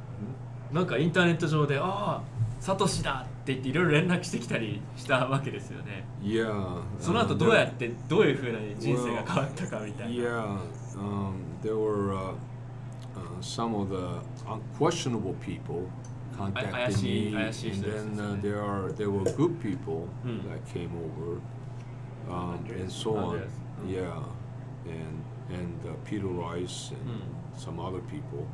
[0.72, 2.22] なんかインターネット上で「ああ
[2.60, 6.06] サトシだ!」って言っていろいろ連絡してきたりしたわけですよね。
[6.22, 6.82] Yeah.
[7.00, 10.24] その後どうやってどういうふうな人生が変わったかみたいな。
[10.24, 10.58] Yeah,
[10.98, 12.34] um, there were uh,
[13.16, 15.92] uh, some of the unquestionable people
[16.36, 19.62] contacted I, I see, me, I see, and then uh, there are there were good
[19.62, 20.48] people hmm.
[20.50, 21.42] that came over,
[22.34, 23.50] um, and so on.
[23.88, 24.22] Yeah,
[24.86, 27.60] and and uh, Peter Rice and hmm.
[27.60, 28.48] some other people.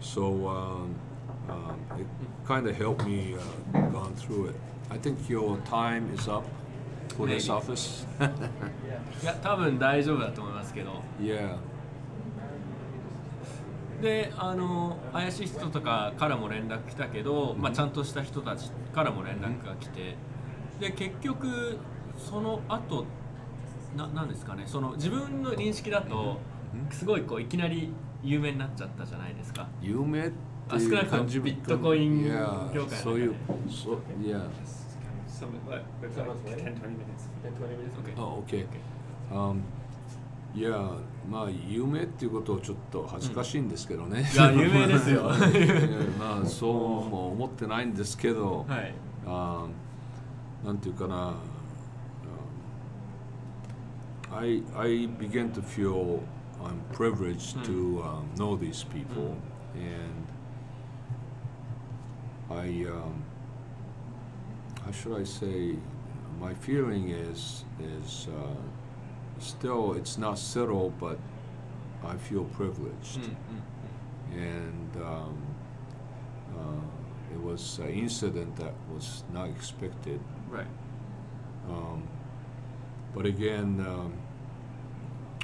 [0.00, 0.94] So um,
[1.48, 2.46] um it hmm.
[2.46, 4.56] kind of helped me uh, gone through it.
[4.90, 6.44] I think your time is up.
[7.16, 8.06] For this office.
[9.22, 11.02] いや多分大丈夫だと思いますけど。
[11.20, 11.56] Yeah.
[14.02, 20.16] であの怪しい人とかからも連絡来たけど、まあ、ちゃんとした人たちからも連絡が来て。
[20.78, 21.78] で結局
[22.18, 23.06] その後
[23.96, 24.64] ななんですかね。
[24.66, 26.38] その自分の認識だと
[26.90, 27.90] すごいこういきなり
[28.22, 29.66] 有名になっちゃったじゃないですか。
[29.80, 30.36] 有名って
[30.68, 33.34] あ少なくとも感じビットコイン業界の中でそういう
[33.68, 34.40] そういや
[35.38, 35.84] Some, like,
[36.16, 37.28] got like 10, 20 minutes.
[38.00, 38.66] OK あ OK、
[39.30, 39.60] um,
[40.54, 40.70] いや
[41.28, 45.24] まあ有名っていうことをちょっと恥ずかしいんですけどね、いや有名ですよ
[46.18, 46.72] まあそう
[47.10, 48.94] も思ってないんですけど、はい
[49.26, 49.66] あ
[50.64, 51.34] なんていうかな、
[54.32, 56.20] um, I, I began to feel
[56.64, 59.36] I'm privileged to um, know these people
[59.74, 60.26] and
[62.50, 63.25] I um,
[64.86, 65.76] how should I say?
[66.40, 71.18] My feeling is is uh, still it's not settled, but
[72.04, 73.20] I feel privileged.
[73.20, 74.38] Mm-hmm.
[74.38, 75.42] And um,
[76.56, 80.20] uh, it was an incident that was not expected.
[80.48, 80.66] Right.
[81.68, 82.08] Um,
[83.14, 83.84] but again.
[83.86, 84.12] Um,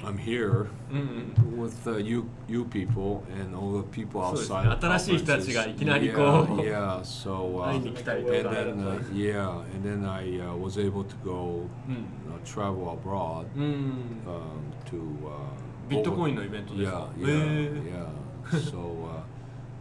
[0.04, 4.80] I'm here うんうん with uh, you you people and all the people そうですね outside.
[4.80, 6.24] 新しい人たちがいきなりこう
[6.60, 7.00] yeah, yeah.
[7.00, 11.66] So uh, 会いに来たりとか and then uh, yeah, and then I uh, was able to go
[11.88, 14.40] うん uh, travel abroad うん um,
[14.86, 18.70] to uh, ビット over- コインのイベントです Yeah, か yeah, へー yeah.
[18.70, 18.78] So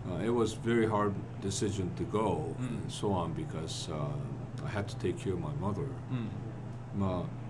[0.10, 2.68] uh, uh, it was very hard decision to go Mm.
[2.68, 4.08] and so on because uh,
[4.66, 5.84] I had to take care of my mother.
[6.12, 7.41] うんまあ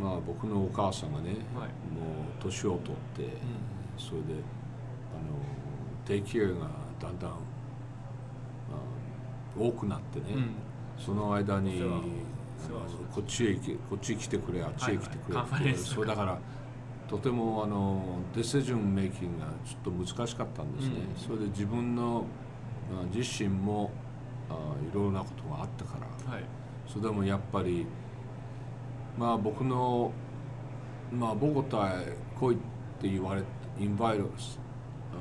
[0.00, 1.34] まあ僕のお母さんがね、はい。
[1.34, 1.68] もう
[2.40, 3.36] 年を取って、
[3.96, 4.40] それであの
[6.06, 6.70] テイケアが
[7.00, 7.36] だんだん、ま
[9.56, 10.54] あ、多くなってね、うん。
[10.96, 11.82] その間に
[13.14, 13.54] こっちへ
[13.88, 16.38] こっち来てくれあっちへ来てくれはいはいそうだから
[17.08, 21.20] とてもあのディシジョンメイキングがちょっと難しかったんですね、うん。
[21.20, 22.26] それで自分の
[22.92, 23.90] まあ自身も
[24.50, 26.32] あいろいろなことがあったから。
[26.32, 26.44] はい。
[26.86, 27.86] それでもやっぱり
[29.18, 30.12] まあ僕の
[31.12, 32.58] まあボゴタへ来いっ
[33.00, 33.42] て言われ
[33.80, 34.24] インバイト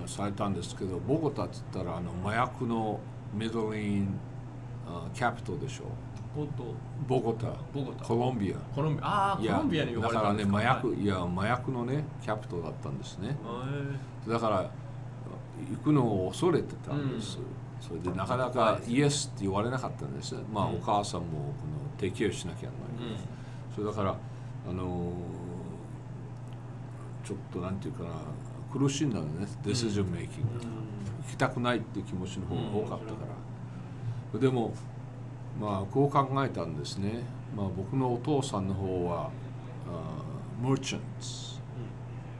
[0.05, 2.99] されたんですけどボゴタって言ったらあの麻薬の
[3.33, 4.19] ミドリーン
[4.85, 5.85] あキャピトルでしょ？
[7.07, 7.47] ボゴタ。
[7.73, 8.05] ボゴタ。
[8.05, 8.57] コロンビア。
[8.75, 9.05] コロンビア。
[9.07, 10.57] ああコロンビアに呼ばれだからねたんですか？
[10.57, 13.35] 麻薬、はいい、や麻薬のねキャピトルだったんですね。
[14.27, 14.69] へだから
[15.71, 17.39] 行くのを恐れてたんです、
[17.81, 20.35] それでなかなかイエスって言われなかったんです。
[20.53, 20.75] まあ、うん。
[20.75, 23.36] お母さんもこの提供しなきゃならない、ーうん
[23.77, 24.17] それだから
[24.67, 24.87] あのー
[27.23, 28.09] ちょっとなんていうかな
[28.71, 30.47] 苦しんだのねディシジョンメイキング、
[31.25, 33.19] 行きたくないっていう気持ちの方が多かったか
[34.33, 34.73] ら、でも
[35.59, 37.23] まあこう考えたんですね、
[37.55, 39.29] まあ、僕のお父さんの方は
[40.63, 41.59] マーチャンツ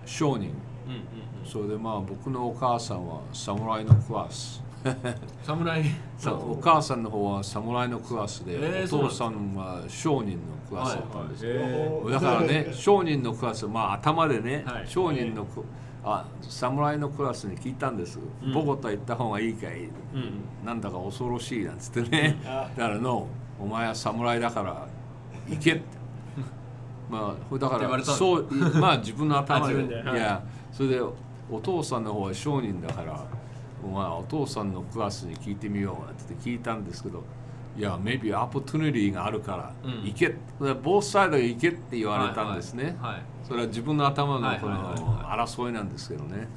[0.06, 0.52] 商人。
[0.88, 1.00] うんうん
[1.42, 1.46] うん。
[1.46, 4.64] それでまあ僕のお母さんは侍のクラス
[5.44, 5.84] 侍。
[6.18, 11.46] さお母さんの方は侍のクラスで、えーお父さんは商人のクラスだったんです。
[11.46, 14.88] よ、へだからね商人のクラスまあ頭でね、はい。
[14.88, 15.64] 商人のク
[16.04, 18.54] あ侍のクラスに聞いたんです、うん。
[18.54, 19.72] ボゴタ行った方がいいかい。
[19.72, 20.66] ーうん。
[20.66, 22.38] なんだか恐ろしいなんつってね。
[22.46, 23.28] あ だからの
[23.60, 24.88] お前は侍だから
[25.50, 25.82] 行けって。
[27.10, 29.74] まあこれだからそういまあ自分の頭で。
[29.84, 31.02] いやそれで
[31.50, 33.26] お父さんの方は商人だから
[33.84, 37.24] お前お父さんのクラスに聞いてみようなんて聞いたんですけど
[37.78, 40.04] いや maybe opportunity があるからうん。
[40.04, 40.36] 行け。
[40.82, 46.50] ボースサイドへ行けって言われたんですね、はいはいそれは自分の頭のこはいはいはいの争いなんですけどね。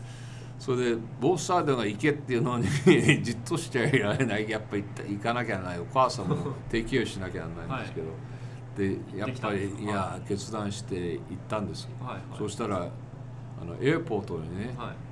[0.58, 2.66] それでボースサイドが行けっていうのに
[3.22, 4.50] じっとしちゃいられない。
[4.50, 5.78] やっぱり行かなきゃならない。
[5.78, 6.36] お母さんも
[6.68, 8.08] 提供しなきゃならないんですけど、
[8.76, 12.22] でやっぱりいや決断して行ったんです、はいはい。
[12.36, 15.09] そしたらあのエアポートにね、はい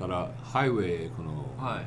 [0.00, 1.84] からハイウェイこのはい。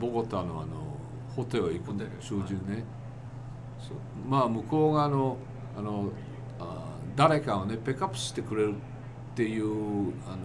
[0.00, 0.98] ボゴタのあの
[1.36, 2.10] ホテルへ行くホテル。
[2.20, 2.84] 中中ね、
[3.78, 3.96] そう。
[4.28, 5.36] まあ向こう側の
[5.78, 6.10] あの
[6.58, 9.64] あ誰かをねピックアップしてくれるっていう
[10.26, 10.38] あの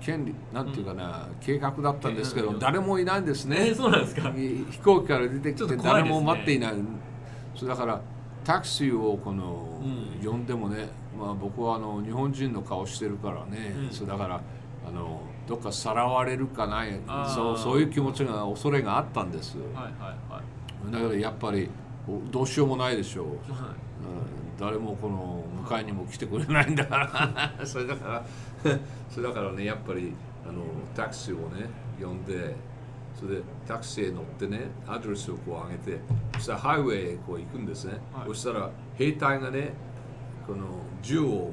[0.00, 4.28] 権利なんていうかな、計画だったんですけど、うん誰もいないんですね、えーそうなんですか？
[4.30, 4.32] い
[4.70, 6.74] 飛行機から出てきて誰も待っていない。
[7.56, 8.00] そうだから
[8.44, 10.26] タクシーをこの、うん。
[10.30, 13.90] 呼んでもね、まあ、僕はあの日本人の顔してるからね、うん。
[13.90, 14.40] そうだから
[14.86, 17.00] あのどっかさらわれるかない
[17.34, 19.58] そうそういう気持ちが恐れがあったんです。
[19.58, 20.40] はいはいは
[20.88, 20.92] い。
[20.92, 21.68] だからやっぱり
[22.08, 23.40] おどうしようもないでしょう、 うんはい
[24.58, 27.64] 誰もこの迎えにも来てくれないんだから。
[27.64, 28.24] それだから
[29.08, 30.12] それだからねやっぱり
[30.46, 30.62] あの
[30.94, 31.66] タクシーをね
[32.00, 32.54] 呼んで
[33.18, 36.00] それでタクシーへ乗ってねアドレスをこう上げて
[36.34, 38.28] そしたらハイウェイへこう行くんですね、はい。
[38.28, 39.72] そしたら兵隊がね
[40.46, 40.66] この
[41.02, 41.50] 銃を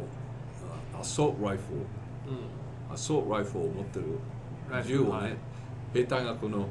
[0.99, 2.34] アソートライフル
[2.92, 4.06] アソートライフルを持ってる
[4.70, 5.36] ライフル銃をね、はい
[5.92, 6.68] 兵隊がこの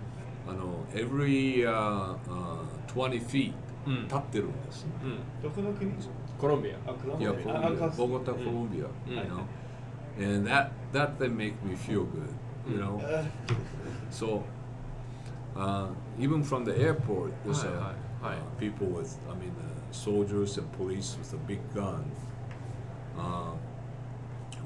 [0.48, 3.54] あの every、uh, uh, 20 feet
[3.86, 5.92] うん立ってるんです、うんうんどこの国
[6.40, 7.44] コロンビアあ、コロンいや、ビア。
[7.44, 12.28] コロンビア、あボゴタ、コロンビア、うん you know, and that that then make me feel good,
[12.68, 13.00] you know.
[14.10, 14.42] So,
[15.56, 15.88] uh,
[16.20, 20.68] even from the airport, there's uh, はいはいはい uh, people with, I mean, uh, soldiers and
[20.76, 22.04] police with a big gun.
[23.18, 23.54] Uh,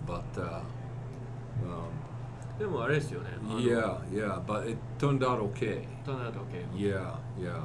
[0.08, 0.79] but uh, um,
[2.59, 5.83] でもあれですよね yeah, yeah, but it turned out okay.
[6.05, 7.63] ターンアウト OK Yeah, yeah.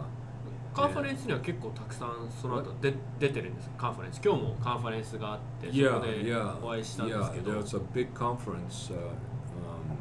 [0.73, 7.25] カンファレンスには結構たくさんその後で出てるんですカンファレンス今日もカンファレンスがあってそ Yeah, こで yeah, お会いしたんで yeah.
[7.25, 9.95] すけど There's a big conference uh, um,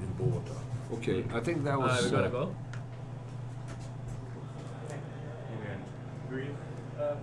[0.00, 0.52] in Bogota.
[0.92, 2.04] Okay, I think that Uh, was.
[2.04, 2.28] we gotta
[6.98, 7.14] uh,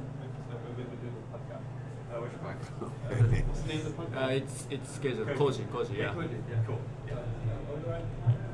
[2.80, 4.19] go?
[4.19, 6.80] Uh, it's it's scheduled Koji Koji yeah Cool.
[7.07, 7.15] Yeah.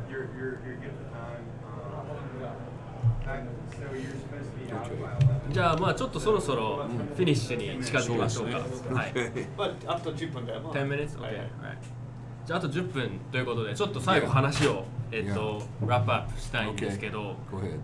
[0.10, 1.44] You're you're you're good at the time.
[1.66, 2.38] Um,
[5.52, 8.60] じゃあまあちょっとそろそろフィニッシュに近づきましょうか。
[8.60, 9.14] はい。
[9.58, 10.62] But あと10分だよ。
[10.74, 11.18] 10 minutes?
[11.18, 11.22] Okay.
[11.22, 12.07] はい Alright.
[12.48, 17.36] じゃああと10分ということでちょっと最後話をえっとラップアップしたいんですけど.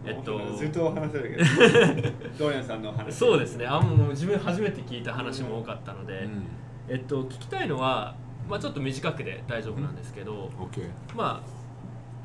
[0.05, 2.11] えっとずっと話せるけど。
[2.39, 3.13] ドリアンさんの話。
[3.13, 6.43] そうですねあもう自分初めて聞いた話も多かったので、うん。
[6.87, 8.15] えっと聞きたいのは
[8.49, 11.43] まあちょっと短くで大丈夫なんですけど、OK ま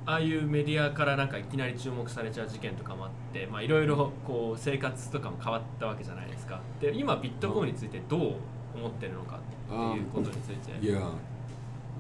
[0.07, 6.61] あああいうメディアからなんかいきなり注目されちゃう事件とかもあってまあいろいろこう生活とかも変わったわけじゃないですか。
[6.81, 8.21] で今ビットコインについてどう
[8.77, 10.73] 思ってるのかっていうことについて。
[10.81, 11.11] Yeah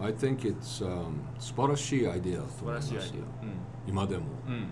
[0.01, 3.19] I think it's、um, 素晴らしいアイデアだと思いますしいアイデ
[3.87, 4.67] 今でも、アうん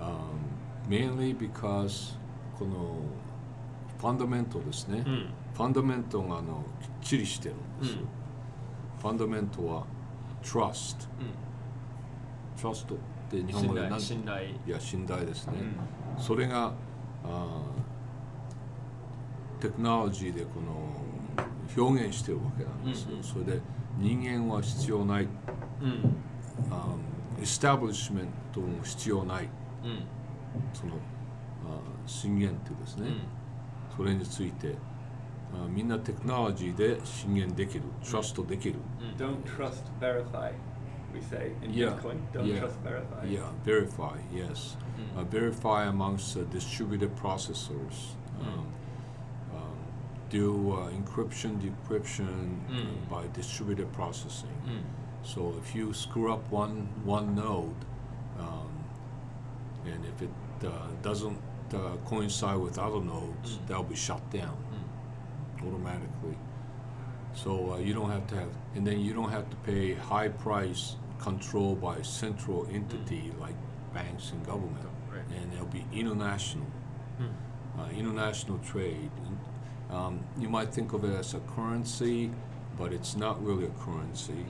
[0.00, 2.16] um, mainly because
[2.58, 2.96] この
[3.98, 5.28] ファンダメントですね、うん。
[5.54, 9.00] ファンダメントがあのきっちりしてるんですよ、うん。
[9.00, 9.86] ファンダメントは
[10.42, 12.70] trust うん。
[12.70, 12.98] trust っ
[13.30, 13.90] て日本信語で何？
[13.90, 14.00] 頼。
[14.00, 14.48] 信頼。
[14.48, 15.54] いや信頼ですね、
[16.18, 16.72] うそれが
[17.24, 23.16] あーテクノロジーでこの表現してるわけなんですよ、うん。
[23.16, 23.24] うん。
[23.24, 23.60] それで
[23.98, 26.16] 人間は必要ないうん
[26.70, 29.44] あーエスタブリッシュメントも必要ない
[29.84, 30.04] うん
[30.72, 33.08] そのあー信玄っていうですね、
[33.96, 34.74] それについて
[35.52, 38.76] あーみんなテクノロジーで信玄できる、トラストできる、
[39.18, 40.52] Don't trust, verify.
[41.14, 42.16] We say in Yeah, Bitcoin.
[42.32, 43.24] Don't yeah, trust, verify.
[43.26, 44.76] Yeah, verify, yes.
[45.16, 48.16] Uh, verify amongst uh, distributed processors.
[48.40, 48.66] Um, um,
[50.30, 53.08] do uh, encryption, decryption uh, Mm.
[53.10, 54.56] by distributed processing.
[54.66, 54.82] うん
[55.24, 57.80] So if you screw up one one node,
[58.38, 58.70] um,
[59.84, 60.30] and if it
[60.64, 60.70] uh,
[61.02, 61.38] doesn't
[61.74, 63.66] uh, coincide with other nodes, Mm.
[63.66, 64.56] that'll be shut down
[65.66, 66.36] automatically.
[67.34, 70.28] So uh, you don't have to have, and then you don't have to pay high
[70.28, 73.56] price control by a central entity like
[73.92, 75.24] banks and government, Right.
[75.36, 76.66] and it'll be international,
[77.78, 79.10] uh, international trade.
[79.90, 82.30] Um, you might think of it as a currency,
[82.78, 84.44] but it's not really a currency.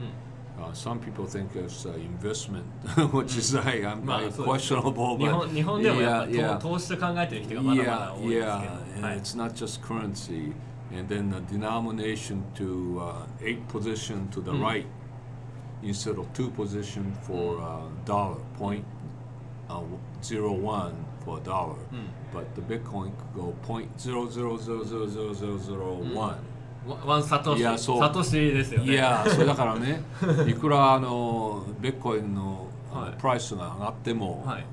[0.58, 2.64] Uh, some people think it's uh, investment,
[3.12, 5.18] which is like I'm まあ like そうですね questionable.
[5.18, 10.52] 日 but 本日本でもやっぱ yeah, 投投資と考えてる人がまだまだ yeah, 多いですけど yeah, and はい it's not just currency,
[10.90, 14.62] and then the denomination to uh, eight position to the Mm.
[14.62, 14.86] right
[15.82, 18.82] instead of two position for uh, dollar point
[19.68, 19.82] uh,
[20.22, 20.94] zero one
[21.26, 22.06] for a dollar, Mm.
[22.32, 26.14] but the Bitcoin could go point zero zero zero zero zero zero zero Mm.
[26.14, 26.36] one.
[26.88, 30.00] ワワンサトシいやそうサトシですよねいやそれだからね
[30.46, 32.68] いくらあのベッコインの
[33.18, 34.64] プライスが上がっても、はい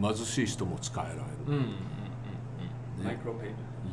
[0.00, 1.62] あの貧しい人も使えられる。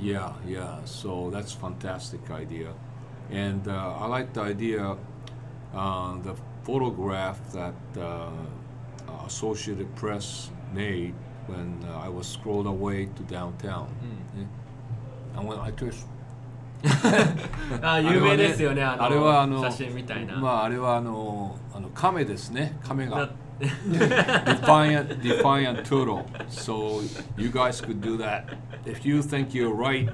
[0.01, 0.79] Yeah, yeah.
[0.85, 2.69] So that's fantastic idea,
[3.31, 4.95] and uh, I like the idea,
[5.73, 6.33] uh, the
[6.63, 8.29] photograph that uh,
[9.27, 11.13] Associated Press made
[11.46, 13.88] when uh, I was scrolled away to downtown.
[14.36, 15.38] Yeah.
[15.38, 16.06] And when I just
[16.84, 22.78] うん あ有名ですよねあのあれはあの写真みたいな、まああれはあのあの亀ですね。
[22.84, 26.24] 亀がな defiant defiant turtle.
[26.48, 27.02] So
[27.36, 28.56] you guys could do that.
[28.84, 30.08] If you think you're right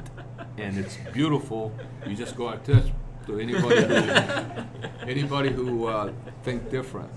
[0.57, 1.73] and it's beautiful,
[2.07, 2.91] you just go like this
[3.27, 3.95] to anybody who
[5.07, 6.11] anybody who uh,
[6.43, 7.11] think different.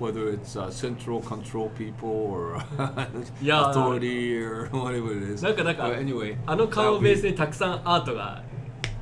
[0.00, 2.62] Whether it's uh, central control people or
[3.42, 3.70] Yeah.
[3.70, 5.44] authority or whatever it is.
[5.44, 8.42] なんかなんか anyway, あの顔ベースにたくさんアートが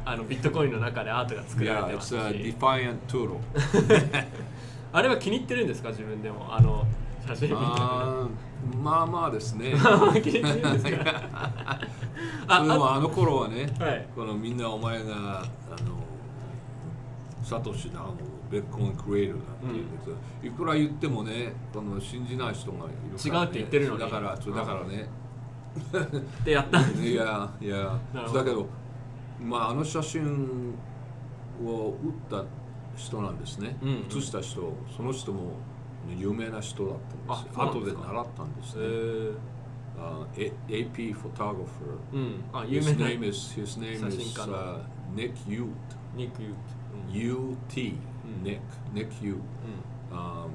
[0.04, 3.36] あのビットコインの中でアートが作ら Yeah, れてます it's し a defiant turtle.
[4.92, 6.46] あれは気に入ってるんですか自分でも？
[6.50, 6.84] あの
[7.26, 9.72] 写真みたいなあーまあまあですね。
[10.22, 11.22] 気に入ってるんですか？
[12.48, 15.40] あでもああの頃はね、はいこのみんなお前があ
[15.82, 16.00] の
[17.42, 18.14] サトシだも
[18.50, 24.00] ベッコンクリエーだって言うんですけど、いくら言ってもねこの信じない人がいるから、ね、違うって言ってるのに。
[24.00, 25.08] だからだからね、
[26.44, 27.98] でやったんです いやいや。
[28.12, 28.66] だけど
[29.40, 30.74] まああの写真
[31.64, 32.44] を打った
[32.96, 34.04] 人なんですね、うんうん。
[34.10, 35.52] 写した人その人も
[36.18, 37.62] 有名な人だったんですよ。
[37.62, 40.52] あ後で習ったんですえね、ー。
[40.68, 41.66] uh, AP photographer
[42.12, 42.44] うん。
[42.52, 44.56] あ有 His 名な name is his name 写 is 真家の。
[44.56, 44.80] Uh,
[45.14, 46.79] Nick Ute.
[47.12, 47.94] ニックユー U-T.
[48.42, 48.60] Nick.
[48.94, 49.34] Nick Ute.
[49.34, 49.40] うん
[50.12, 50.48] Um,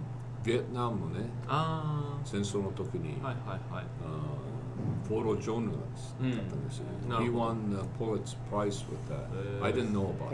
[0.43, 6.85] ビエトナムのねあ戦争の時に、あはいはいはい uh, フォトジョーナリストだったんですよ。
[7.09, 9.25] うん He won the Pulitzer Prize with that.
[9.33, 10.29] へー I didn't know about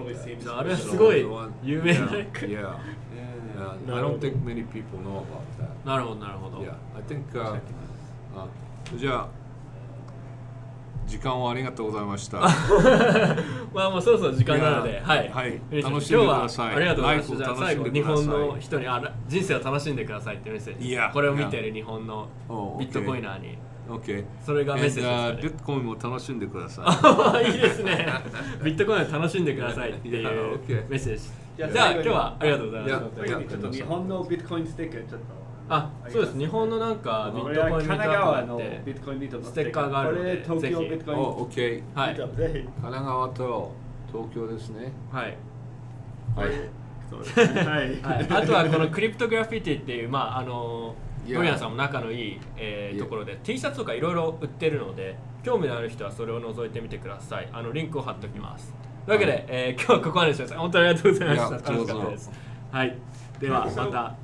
[0.50, 1.26] ゃああれはすごい
[1.64, 2.76] 有名な yeah, yeah.
[3.56, 5.86] Uh, I don't ど think many people know about that.
[5.86, 7.60] なるほどなるほど Yeah, I think uh,
[8.36, 9.30] uh, じゃあ
[11.12, 12.40] 時間をありがとうございました。
[13.74, 17.36] まあもうそろそろ時間なので、はい、はい楽しんでくだ今日さいはありがとうございました。
[17.36, 20.88] じゃあ最後日本の人にあら人生を楽しんでくださいってメッセージ。
[20.88, 23.58] いやこれを見てる日本の Oh, ビットコイナーに。
[23.90, 24.24] OK。
[24.46, 25.50] それがメッセージ And, uh, です、ね。
[25.50, 27.52] ビットコインも楽しんでください。
[27.52, 28.08] いいですね。
[28.64, 31.24] ビットコインを楽しんでくださいっていうメッセージ。
[31.58, 33.04] じゃああ今日はありがとうございまいやす。
[33.18, 35.41] 最後にちょっと日本のビットコインステッカーちょっと。
[35.74, 36.38] あ、そうです。
[36.38, 39.90] 日本のなんかビットコインミートアップビットコインミートのステッカー。
[39.90, 41.18] があるのでこれ東京ぜひビットコイン。
[41.18, 41.56] ミ Oh, OK。
[41.56, 41.98] ー。
[41.98, 42.16] はい。
[42.16, 42.28] 神
[42.82, 43.72] 奈川と
[44.12, 44.92] 東京ですね。
[45.12, 45.38] はい。
[46.36, 46.52] はい。
[47.10, 47.62] そうですね。
[47.62, 48.02] はい。
[48.02, 50.94] はい、あとはこのクリプトグラフィティっていう、まああの
[51.26, 51.38] いや。
[51.38, 57.48] ドリアンさんも仲のいい、えーところで T シャツとかいろいろ売ってるので興味のある人はそれを覗いてみてください。
[57.54, 58.74] あのリンクを貼っておきます。
[59.06, 59.46] というわけで、はい。
[59.48, 61.72] えー今日はここまでにしてください本当にありがとうございました。
[61.72, 62.32] 楽しかったです。
[62.72, 62.98] はい。
[63.40, 64.16] ではまた